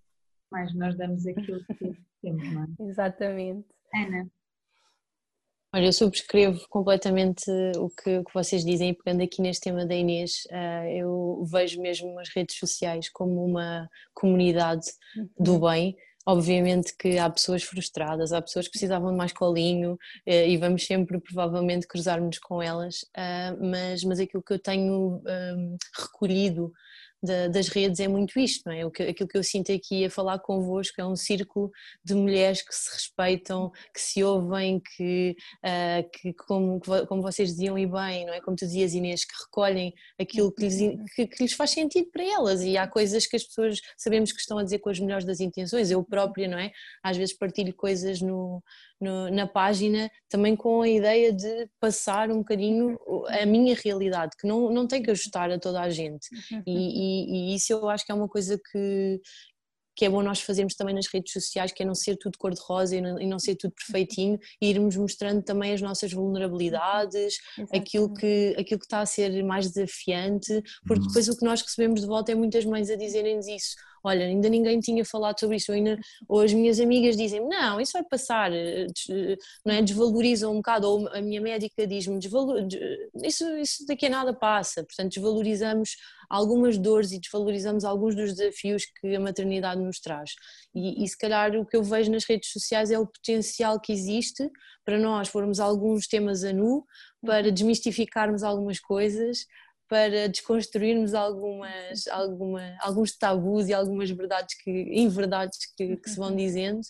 [0.50, 2.68] Mas nós damos aquilo que temos, não é?
[2.90, 3.68] Exatamente.
[3.94, 4.30] Ana,
[5.76, 9.86] Olha, eu subscrevo completamente o que, o que, vocês dizem, e pegando aqui neste tema
[9.86, 14.86] da Inês, uh, eu vejo mesmo as redes sociais como uma comunidade
[15.38, 15.70] do uhum.
[15.70, 15.98] bem.
[16.26, 20.86] Obviamente que há pessoas frustradas, há pessoas que precisavam de mais colinho uh, e vamos
[20.86, 25.22] sempre provavelmente cruzar-nos com elas, uh, mas, mas aquilo que eu tenho
[25.94, 26.72] recolhido
[27.26, 28.86] da, das redes é muito isto, não é?
[28.86, 31.72] O que, aquilo que eu sinto aqui a falar convosco é um círculo
[32.04, 37.78] de mulheres que se respeitam, que se ouvem, que, uh, que como, como vocês diziam
[37.78, 38.40] e bem, não é?
[38.40, 40.78] Como tu dizias Inês, que recolhem aquilo que lhes,
[41.16, 44.40] que, que lhes faz sentido para elas e há coisas que as pessoas sabemos que
[44.40, 46.72] estão a dizer com as melhores das intenções, eu própria, não é?
[47.04, 48.64] Às vezes partilho coisas no,
[49.00, 52.98] no, na página também com a ideia de passar um bocadinho
[53.28, 56.28] a minha realidade, que não, não tem que ajustar a toda a gente.
[56.66, 59.22] E, e, e isso eu acho que é uma coisa que,
[59.96, 62.96] que é bom nós fazermos também nas redes sociais, que é não ser tudo cor-de-rosa
[62.96, 67.36] e não ser tudo perfeitinho, e irmos mostrando também as nossas vulnerabilidades,
[67.74, 71.08] aquilo que, aquilo que está a ser mais desafiante, porque uhum.
[71.08, 74.48] depois o que nós recebemos de volta é muitas mães a dizerem-nos isso olha, ainda
[74.48, 75.98] ninguém tinha falado sobre isso, ainda,
[76.28, 78.86] ou as minhas amigas dizem não, isso vai passar, eh,
[79.66, 79.82] não é?
[79.82, 82.20] desvalorizam um bocado, ou a minha médica diz-me,
[83.24, 85.96] isso, isso daqui a nada passa, portanto desvalorizamos
[86.30, 90.32] algumas dores e desvalorizamos alguns dos desafios que a maternidade nos traz.
[90.74, 93.92] E, e se calhar o que eu vejo nas redes sociais é o potencial que
[93.92, 94.50] existe
[94.84, 96.86] para nós pormos alguns temas a nu,
[97.26, 99.46] para desmistificarmos algumas coisas,
[99.88, 106.36] para desconstruirmos algumas, alguma, alguns tabus e algumas verdades que, inverdades que, que se vão
[106.36, 106.82] dizendo.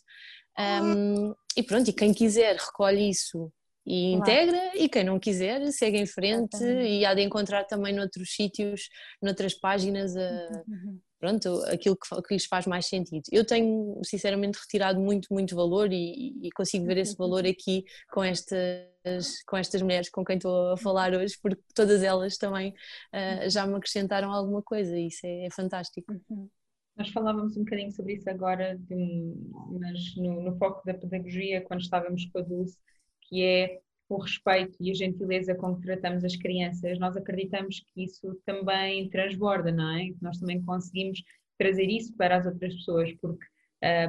[0.57, 3.51] Um, e pronto, e quem quiser recolhe isso
[3.85, 8.33] e integra, e quem não quiser segue em frente e há de encontrar também noutros
[8.33, 8.89] sítios,
[9.21, 13.23] noutras páginas, a, uhum pronto, aquilo que, que lhes faz mais sentido.
[13.31, 18.23] Eu tenho, sinceramente, retirado muito, muito valor e, e consigo ver esse valor aqui com
[18.23, 23.49] estas, com estas mulheres com quem estou a falar hoje, porque todas elas também uh,
[23.49, 26.13] já me acrescentaram alguma coisa e isso é, é fantástico.
[26.29, 26.49] Uhum.
[26.97, 29.33] Nós falávamos um bocadinho sobre isso agora, de,
[29.79, 32.77] mas no, no, foco da pedagogia, quando estávamos com a Dulce,
[33.23, 38.03] que é o respeito e a gentileza com que tratamos as crianças, nós acreditamos que
[38.03, 40.05] isso também transborda, não é?
[40.05, 41.23] Que nós também conseguimos
[41.57, 43.45] trazer isso para as outras pessoas, porque,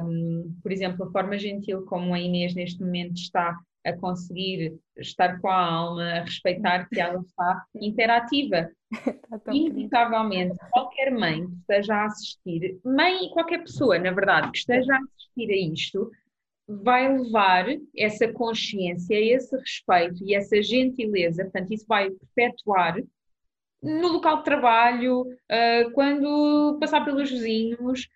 [0.03, 5.39] um, por exemplo, a forma gentil como a Inês neste momento está a conseguir estar
[5.39, 8.69] com a alma, a respeitar que ela está interativa.
[8.91, 14.57] Está Inevitavelmente, qualquer mãe que esteja a assistir, mãe e qualquer pessoa, na verdade, que
[14.57, 16.11] esteja a assistir a isto,
[16.67, 17.65] vai levar
[17.95, 22.97] essa consciência, esse respeito e essa gentileza, portanto, isso vai perpetuar
[23.81, 28.07] no local de trabalho, uh, quando passar pelos vizinhos.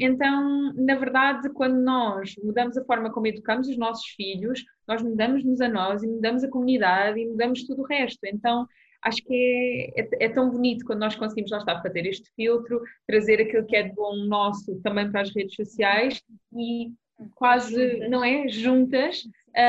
[0.00, 5.60] Então, na verdade, quando nós mudamos a forma como educamos os nossos filhos, nós mudamos-nos
[5.60, 8.20] a nós e mudamos a comunidade e mudamos tudo o resto.
[8.24, 8.66] Então,
[9.04, 12.80] acho que é, é, é, tão bonito quando nós conseguimos lá estar fazer este filtro,
[13.06, 16.22] trazer aquilo que é de bom nosso também para as redes sociais
[16.56, 16.90] e
[17.34, 18.48] quase, não é?
[18.48, 19.24] Juntas,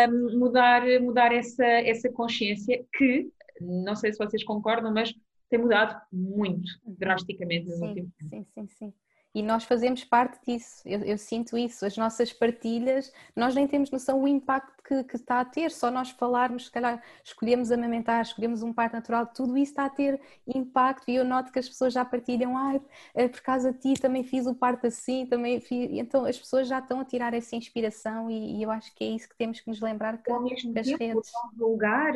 [0.10, 3.30] um, mudar, mudar essa, essa consciência que,
[3.62, 5.14] não sei se vocês concordam, mas
[5.50, 8.30] tem mudado muito, drasticamente nos últimos anos.
[8.30, 9.05] Sim, sim, sim
[9.36, 13.92] e nós fazemos parte disso, eu, eu, sinto isso, as nossas partilhas, nós nem temos
[13.92, 18.22] noção do impacto que, que, está a ter, só nós falarmos, se calhar escolhemos amamentar,
[18.22, 21.12] escolhemos um parto natural, tudo isso está a ter impacto.
[21.12, 22.82] E eu noto que as pessoas já partilham, ai,
[23.14, 26.70] ah, por causa de ti também fiz o parto assim, também fiz, então as pessoas
[26.70, 29.60] já estão a tirar essa inspiração e, e eu acho que é isso que temos
[29.60, 31.32] que nos lembrar que, Ao mesmo que as tempo, redes...
[31.58, 32.14] lugar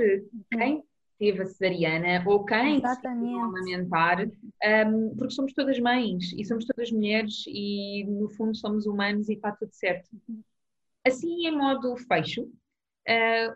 [0.49, 0.85] quem
[1.19, 3.35] teve a cesariana ou quem Exatamente.
[3.35, 9.27] amamentar, um, porque somos todas mães e somos todas mulheres e no fundo somos humanos
[9.27, 10.09] e está tudo certo.
[11.05, 13.55] Assim, em modo fecho, uh,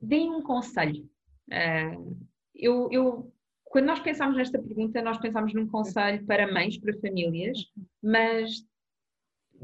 [0.00, 1.08] deem um conselho.
[1.48, 2.16] Uh,
[2.54, 3.32] eu, eu,
[3.64, 7.58] quando nós pensamos nesta pergunta, nós pensamos num conselho para mães, para famílias,
[8.02, 8.66] mas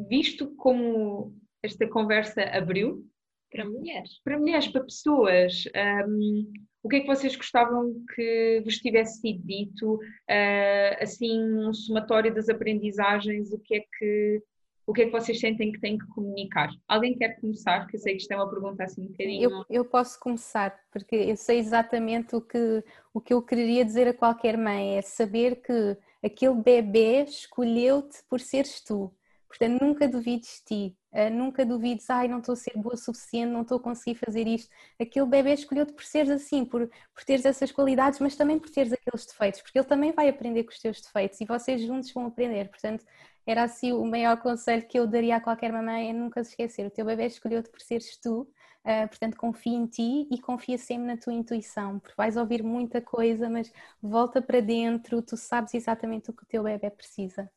[0.09, 3.05] visto como esta conversa abriu,
[3.53, 4.21] para mulheres.
[4.25, 5.65] Para mulheres, para pessoas.
[6.09, 9.95] Um, o que é que vocês gostavam que vos tivesse sido dito?
[9.95, 14.43] Uh, assim, um somatório das aprendizagens, o que é que
[14.85, 16.69] o que é que vocês sentem que têm que comunicar?
[16.89, 17.87] Alguém quer começar?
[17.87, 19.51] Que eu sei que isto é uma pergunta assim um bocadinho.
[19.51, 22.83] Eu, eu posso começar, porque eu sei exatamente o que,
[23.15, 28.41] o que eu queria dizer a qualquer mãe: é saber que aquele bebê escolheu-te por
[28.41, 29.15] seres tu.
[29.47, 32.97] Portanto, nunca duvides de ti, Uh, nunca duvides, ai, não estou a ser boa o
[32.97, 34.71] suficiente, não estou a conseguir fazer isto.
[34.99, 38.95] Aquele bebê escolheu-te por seres assim, por, por teres essas qualidades, mas também por teres
[38.95, 42.27] aqueles defeitos, porque ele também vai aprender com os teus defeitos e vocês juntos vão
[42.27, 42.71] aprender.
[42.71, 43.05] Portanto,
[43.47, 46.87] era assim o maior conselho que eu daria a qualquer mamãe: é nunca se esquecer.
[46.87, 48.43] O teu bebê escolheu-te por seres tu,
[48.85, 53.03] uh, portanto, confia em ti e confia sempre na tua intuição, porque vais ouvir muita
[53.03, 57.51] coisa, mas volta para dentro, tu sabes exatamente o que o teu bebê precisa.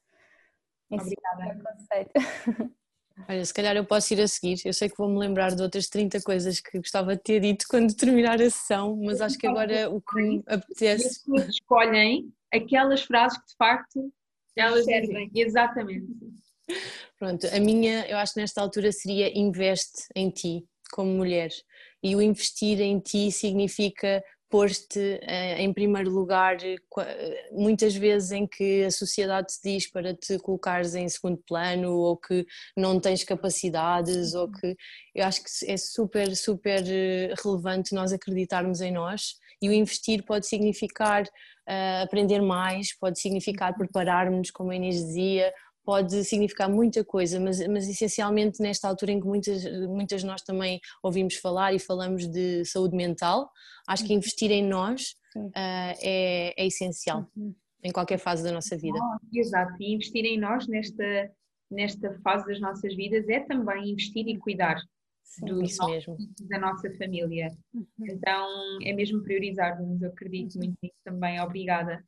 [0.91, 1.45] Esse Obrigada.
[1.45, 2.75] É o conselho.
[3.27, 4.59] Olha, se calhar eu posso ir a seguir.
[4.65, 7.95] Eu sei que vou-me lembrar de outras 30 coisas que gostava de ter dito quando
[7.95, 11.07] terminar a sessão, mas acho que agora o que me apetece.
[11.07, 14.13] As pessoas escolhem aquelas frases que de facto
[14.55, 15.31] elas servem.
[15.33, 16.07] Exatamente.
[17.17, 21.49] Pronto, a minha, eu acho que nesta altura seria investe em ti como mulher.
[22.03, 24.23] E o investir em ti significa
[24.55, 26.55] pôr-te eh, em primeiro lugar
[27.51, 32.15] muitas vezes em que a sociedade te diz para te colocares em segundo plano ou
[32.15, 32.45] que
[32.77, 34.77] não tens capacidades ou que
[35.13, 40.23] eu acho que é super, super eh, relevante nós acreditarmos em nós e o investir
[40.23, 41.25] pode significar
[42.03, 45.51] aprender mais, pode significar preparar-nos, como a Inês dizia,
[45.85, 50.79] pode significar muita coisa, mas, mas essencialmente nesta altura em que muitas, muitas nós também
[51.03, 53.49] ouvimos falar e falamos de saúde mental,
[53.87, 54.17] acho que uhum.
[54.17, 57.53] investir em nós uh, é, é, essencial uhum.
[57.83, 58.97] em qualquer fase da nossa vida.
[59.33, 61.31] exato, e investir em nós nesta,
[61.69, 64.81] nesta fase das nossas vidas é também investir e cuidar
[65.23, 66.17] Sim, do isso mesmo.
[66.49, 67.49] da nossa família.
[67.73, 67.85] Uhum.
[68.01, 68.47] Então
[68.83, 71.39] é mesmo priorizar-nos, eu acredito muito nisso também.
[71.39, 72.03] Obrigada.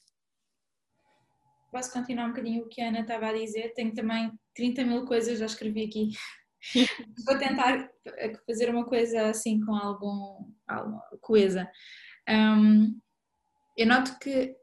[1.71, 3.73] Posso continuar um bocadinho o que a Ana estava a dizer?
[3.73, 6.09] Tenho também 30 mil coisas, já escrevi aqui.
[7.25, 7.89] Vou tentar
[8.45, 11.69] fazer uma coisa assim com algum, alguma coisa.
[12.27, 12.99] Um,
[13.77, 14.55] eu noto que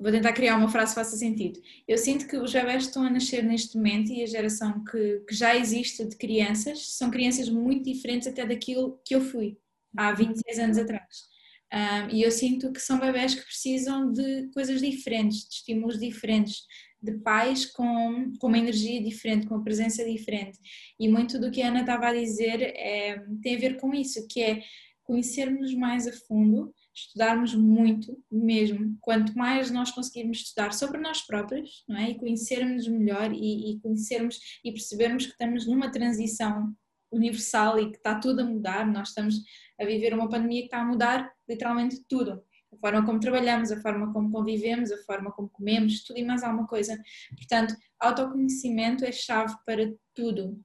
[0.00, 1.60] vou tentar criar uma frase que faça sentido.
[1.86, 5.34] Eu sinto que os bebés estão a nascer neste momento e a geração que, que
[5.34, 9.58] já existe de crianças são crianças muito diferentes até daquilo que eu fui
[9.96, 11.29] há 26 anos atrás.
[11.72, 16.62] Um, e eu sinto que são bebés que precisam de coisas diferentes, de estímulos diferentes,
[17.02, 20.58] de pais com, com uma energia diferente, com uma presença diferente.
[20.98, 24.26] E muito do que a Ana estava a dizer é, tem a ver com isso,
[24.28, 24.62] que é
[25.04, 28.96] conhecermos mais a fundo, estudarmos muito mesmo.
[29.00, 32.10] Quanto mais nós conseguirmos estudar sobre nós próprios, não é?
[32.10, 36.74] E conhecermos melhor e, e conhecermos e percebermos que estamos numa transição
[37.10, 39.34] universal e que está tudo a mudar, nós estamos
[39.80, 42.42] a viver uma pandemia que está a mudar literalmente tudo.
[42.72, 46.44] A forma como trabalhamos, a forma como convivemos, a forma como comemos, tudo e mais
[46.44, 46.96] alguma coisa.
[47.36, 50.60] Portanto, autoconhecimento é chave para tudo.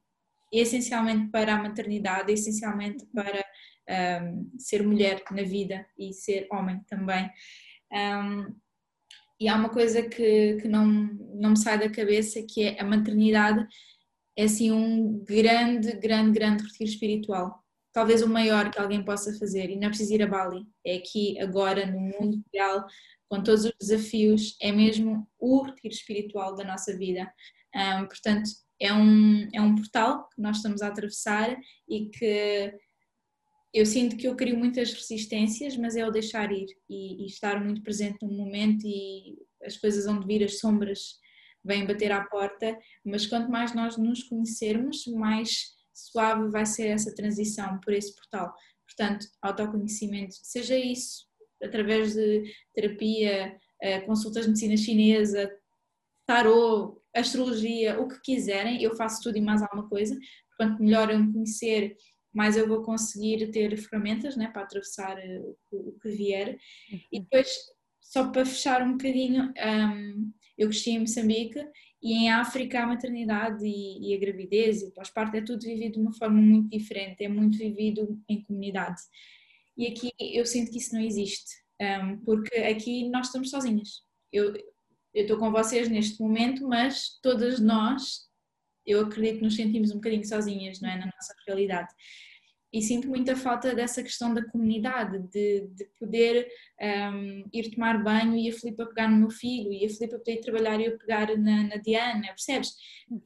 [0.53, 3.43] E essencialmente para a maternidade, essencialmente para
[4.21, 7.29] um, ser mulher na vida e ser homem também.
[7.91, 8.55] Um,
[9.39, 12.85] e há uma coisa que, que não, não me sai da cabeça que é a
[12.85, 13.67] maternidade
[14.37, 17.64] é assim um grande, grande, grande retiro espiritual
[17.95, 20.97] talvez o maior que alguém possa fazer, e não é preciso ir a Bali, é
[20.97, 22.85] aqui, agora, no mundo real,
[23.29, 27.25] com todos os desafios, é mesmo o retiro espiritual da nossa vida.
[27.73, 28.49] Um, portanto,
[28.81, 32.73] é um, é um portal que nós estamos a atravessar e que
[33.73, 37.63] eu sinto que eu crio muitas resistências, mas é o deixar ir e, e estar
[37.63, 41.17] muito presente no momento e as coisas onde vir, as sombras
[41.63, 47.13] vêm bater à porta, mas quanto mais nós nos conhecermos, mais suave vai ser essa
[47.15, 48.53] transição por esse portal.
[48.85, 51.25] Portanto, autoconhecimento, seja isso
[51.63, 52.43] através de
[52.73, 55.51] terapia, eh, consultas de medicina chinesa,
[56.27, 60.17] tarô, astrologia, o que quiserem, eu faço tudo e mais alguma coisa.
[60.57, 61.95] Quanto melhor eu me conhecer,
[62.33, 65.41] mais eu vou conseguir ter ferramentas né, para atravessar eh,
[65.71, 66.57] o que vier.
[67.11, 67.49] E depois,
[68.01, 71.65] só para fechar um bocadinho, um, eu cresci em Moçambique
[72.05, 75.93] e em África a maternidade e, e a gravidez e o pós-parto é tudo vivido
[75.93, 79.01] de uma forma muito diferente, é muito vivido em comunidade.
[79.75, 84.03] E aqui eu sinto que isso não existe, um, porque aqui nós estamos sozinhas.
[84.31, 84.53] Eu,
[85.15, 88.29] eu estou com vocês neste momento, mas todas nós,
[88.85, 90.99] eu acredito nos sentimos um bocadinho sozinhas, não é?
[90.99, 91.91] Na nossa realidade
[92.75, 96.45] e sinto muita falta dessa questão da comunidade, de, de poder
[97.13, 100.33] um, ir tomar banho e a Filipa pegar no meu filho, e a Filipa poder
[100.33, 102.75] ir trabalhar e eu pegar na, na Diana, percebes?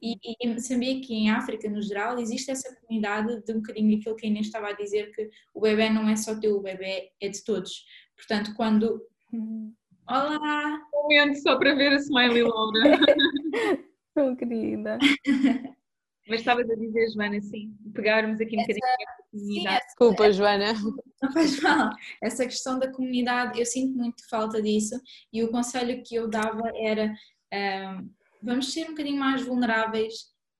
[0.00, 4.14] E, e sabia que em África, no geral, existe essa comunidade de um bocadinho aquilo
[4.14, 7.10] que a Inês estava a dizer, que o bebê não é só teu, o bebê
[7.20, 7.84] é de todos.
[8.14, 9.04] Portanto, quando...
[10.08, 10.80] Olá!
[10.94, 13.00] Um momento só para ver a Smiley Laura.
[14.14, 14.96] Tão querida.
[16.30, 19.84] Mas estavas a dizer, Joana, sim, pegarmos aqui um Essa, bocadinho da comunidade.
[19.86, 20.72] Desculpa, Joana.
[21.20, 21.90] Não faz mal.
[22.22, 24.94] Essa questão da comunidade, eu sinto muito falta disso
[25.32, 27.12] e o conselho que eu dava era
[27.52, 28.10] um,
[28.40, 30.14] vamos ser um bocadinho mais vulneráveis,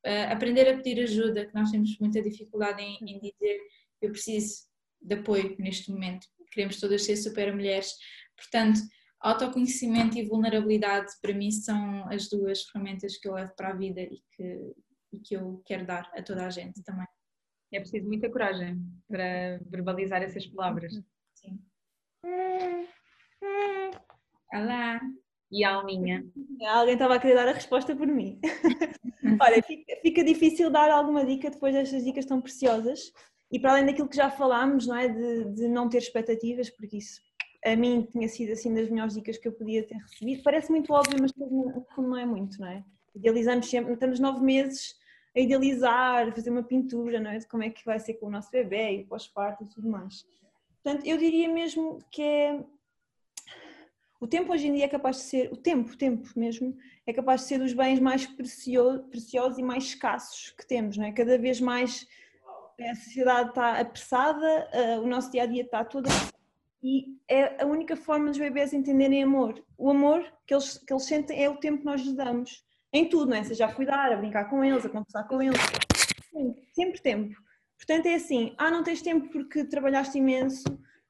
[0.05, 3.61] uh, aprender a pedir ajuda, que nós temos muita dificuldade em, em dizer
[4.03, 4.65] eu preciso
[5.01, 6.27] de apoio neste momento.
[6.51, 7.93] Queremos todas ser super mulheres.
[8.37, 8.81] Portanto,
[9.21, 14.01] autoconhecimento e vulnerabilidade para mim são as duas ferramentas que eu levo para a vida
[14.01, 14.75] e que
[15.13, 17.07] e que eu quero dar a toda a gente também.
[17.73, 20.93] É preciso muita coragem para verbalizar essas palavras.
[21.35, 21.61] Sim.
[24.53, 25.01] Olá!
[25.53, 26.25] E a alminha?
[26.69, 28.41] Alguém estava a querer dar a resposta por mim.
[29.41, 33.13] Olha, fica, fica, difícil dar alguma dica depois destas dicas tão preciosas.
[33.51, 35.09] E para além daquilo que já falámos, não é?
[35.09, 37.21] De, de não ter expectativas, porque isso
[37.65, 40.43] a mim tinha sido assim das melhores dicas que eu podia ter recebido.
[40.43, 42.85] Parece muito óbvio, mas como não é muito, não é?
[43.15, 44.95] Idealizamos sempre, estamos nove meses
[45.35, 47.39] a idealizar, fazer uma pintura, não é?
[47.39, 50.27] De como é que vai ser com o nosso bebê e pós-parto e tudo mais.
[50.83, 52.65] Portanto, eu diria mesmo que é.
[54.21, 56.77] O tempo hoje em dia é capaz de ser, o tempo, o tempo mesmo,
[57.07, 61.07] é capaz de ser dos bens mais preciosos, preciosos e mais escassos que temos, não
[61.07, 61.13] é?
[61.13, 62.07] Cada vez mais
[62.79, 64.71] a sociedade está apressada,
[65.03, 66.09] o nosso dia a dia está todo.
[66.83, 69.63] E é a única forma dos bebés entenderem amor.
[69.77, 72.65] O amor que eles, que eles sentem é o tempo que nós lhes damos.
[72.93, 73.45] Em tudo, não é?
[73.45, 75.61] Seja a cuidar, a brincar com eles, a conversar com eles.
[76.75, 77.37] Sempre tempo.
[77.77, 80.65] Portanto, é assim: ah, não tens tempo porque trabalhaste imenso,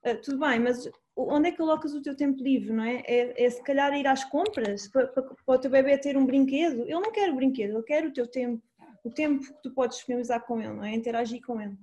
[0.06, 3.02] uh, tudo bem, mas onde é que colocas o teu tempo livre, não é?
[3.06, 6.26] É, é se calhar ir às compras para, para, para, o teu bebê ter um
[6.26, 6.82] brinquedo.
[6.82, 8.62] Ele não quer o brinquedo, ele quer o teu tempo,
[9.04, 10.94] o tempo que tu podes disponibilizar com ele, não é?
[10.94, 11.76] Interagir com ele.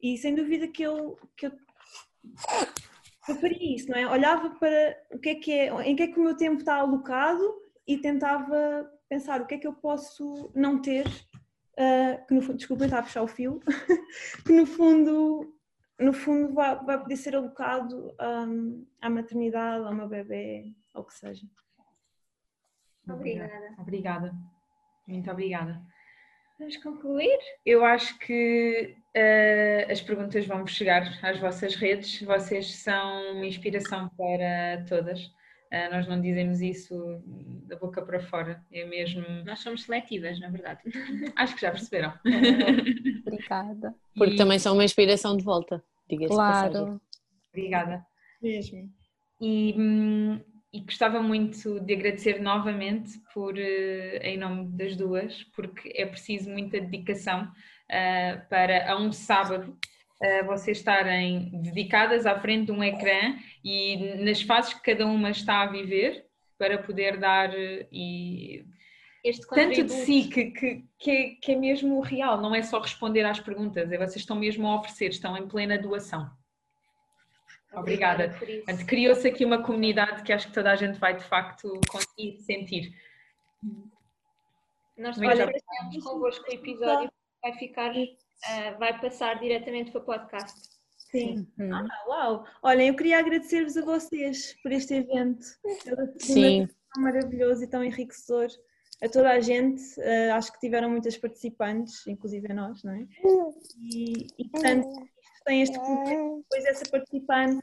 [0.00, 1.52] E sem dúvida que eu, que eu,
[3.28, 4.08] eu faria isso, não é?
[4.08, 6.76] Olhava para o que é que é, em que é que o meu tempo está
[6.76, 7.42] alocado
[7.86, 12.56] e tentava pensar o que é que eu posso não ter, uh, que no fundo,
[12.56, 13.60] desculpa, está a puxar o fio,
[14.46, 15.54] que no fundo
[16.00, 21.04] no fundo vai, vai poder ser alocado um, à maternidade, ao meu bebê, ou o
[21.04, 21.46] que seja.
[23.06, 23.74] Obrigada.
[23.78, 24.34] Obrigada.
[25.06, 25.82] Muito obrigada.
[26.58, 27.38] Vamos concluir?
[27.66, 32.22] Eu acho que uh, as perguntas vão chegar às vossas redes.
[32.22, 35.30] Vocês são uma inspiração para todas.
[35.72, 36.94] Uh, nós não dizemos isso
[37.66, 39.24] da boca para fora, é mesmo.
[39.46, 40.82] Nós somos seletivas, na verdade.
[41.34, 42.12] Acho que já perceberam.
[43.26, 43.94] Obrigada.
[44.14, 44.36] Porque e...
[44.36, 47.00] também são uma inspiração de volta diga-se Claro.
[47.52, 48.04] Obrigada.
[48.40, 48.90] Mesmo.
[49.40, 50.40] E, hum,
[50.72, 56.50] e gostava muito de agradecer novamente por, eh, em nome das duas, porque é preciso
[56.50, 59.76] muita dedicação uh, para a um sábado
[60.22, 65.30] uh, vocês estarem dedicadas à frente de um ecrã e nas fases que cada uma
[65.30, 66.24] está a viver
[66.56, 68.64] para poder dar e
[69.54, 73.24] tanto de si que, que, que, é, que é mesmo real, não é só responder
[73.24, 76.28] às perguntas, é vocês estão mesmo a oferecer, estão em plena doação.
[77.72, 78.34] Obrigada.
[78.36, 78.84] Obrigada.
[78.84, 82.94] Criou-se aqui uma comunidade que acho que toda a gente vai de facto conseguir sentir.
[84.96, 87.10] Nós partilhamos convosco o episódio
[87.40, 87.92] vai ficar,
[88.46, 90.60] uh, vai passar diretamente para o podcast.
[91.10, 91.46] Sim.
[91.58, 91.74] Uhum.
[91.74, 92.46] Ah, uau!
[92.62, 95.44] Olhem, eu queria agradecer-vos a vocês por este evento.
[96.18, 96.68] Sim.
[96.96, 98.48] Maravilhoso e tão enriquecedor
[99.02, 103.06] a toda a gente, uh, acho que tiveram muitas participantes, inclusive a nós, não é?
[103.76, 104.88] E, e portanto,
[105.44, 107.60] tem este depois essa participante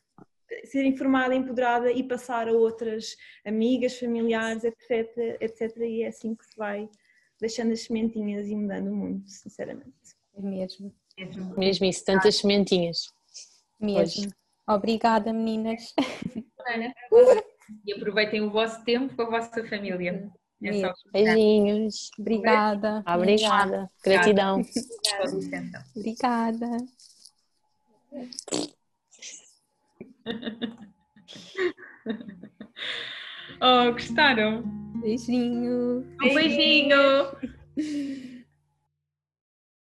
[0.66, 3.16] ser informada, empoderada e passar a outras
[3.46, 5.78] amigas, familiares, etc, etc.
[5.78, 6.90] E é assim que se vai
[7.40, 10.09] deixando as sementinhas e mudando o mundo, sinceramente.
[10.40, 10.94] É mesmo.
[11.18, 13.12] Mesmo, mesmo isso, tantas sementinhas.
[13.80, 14.24] Mesmo.
[14.24, 14.30] Hoje.
[14.68, 15.94] Obrigada, meninas.
[17.86, 20.28] E aproveitem o vosso tempo com a vossa família.
[20.64, 22.10] É Beijinhos.
[22.18, 23.04] Obrigada.
[23.08, 23.92] Obrigada.
[24.04, 24.62] Gratidão.
[25.96, 26.68] Obrigada.
[33.62, 34.64] Oh, gostaram?
[35.02, 36.06] Beijinho.
[36.22, 36.96] Um beijinho.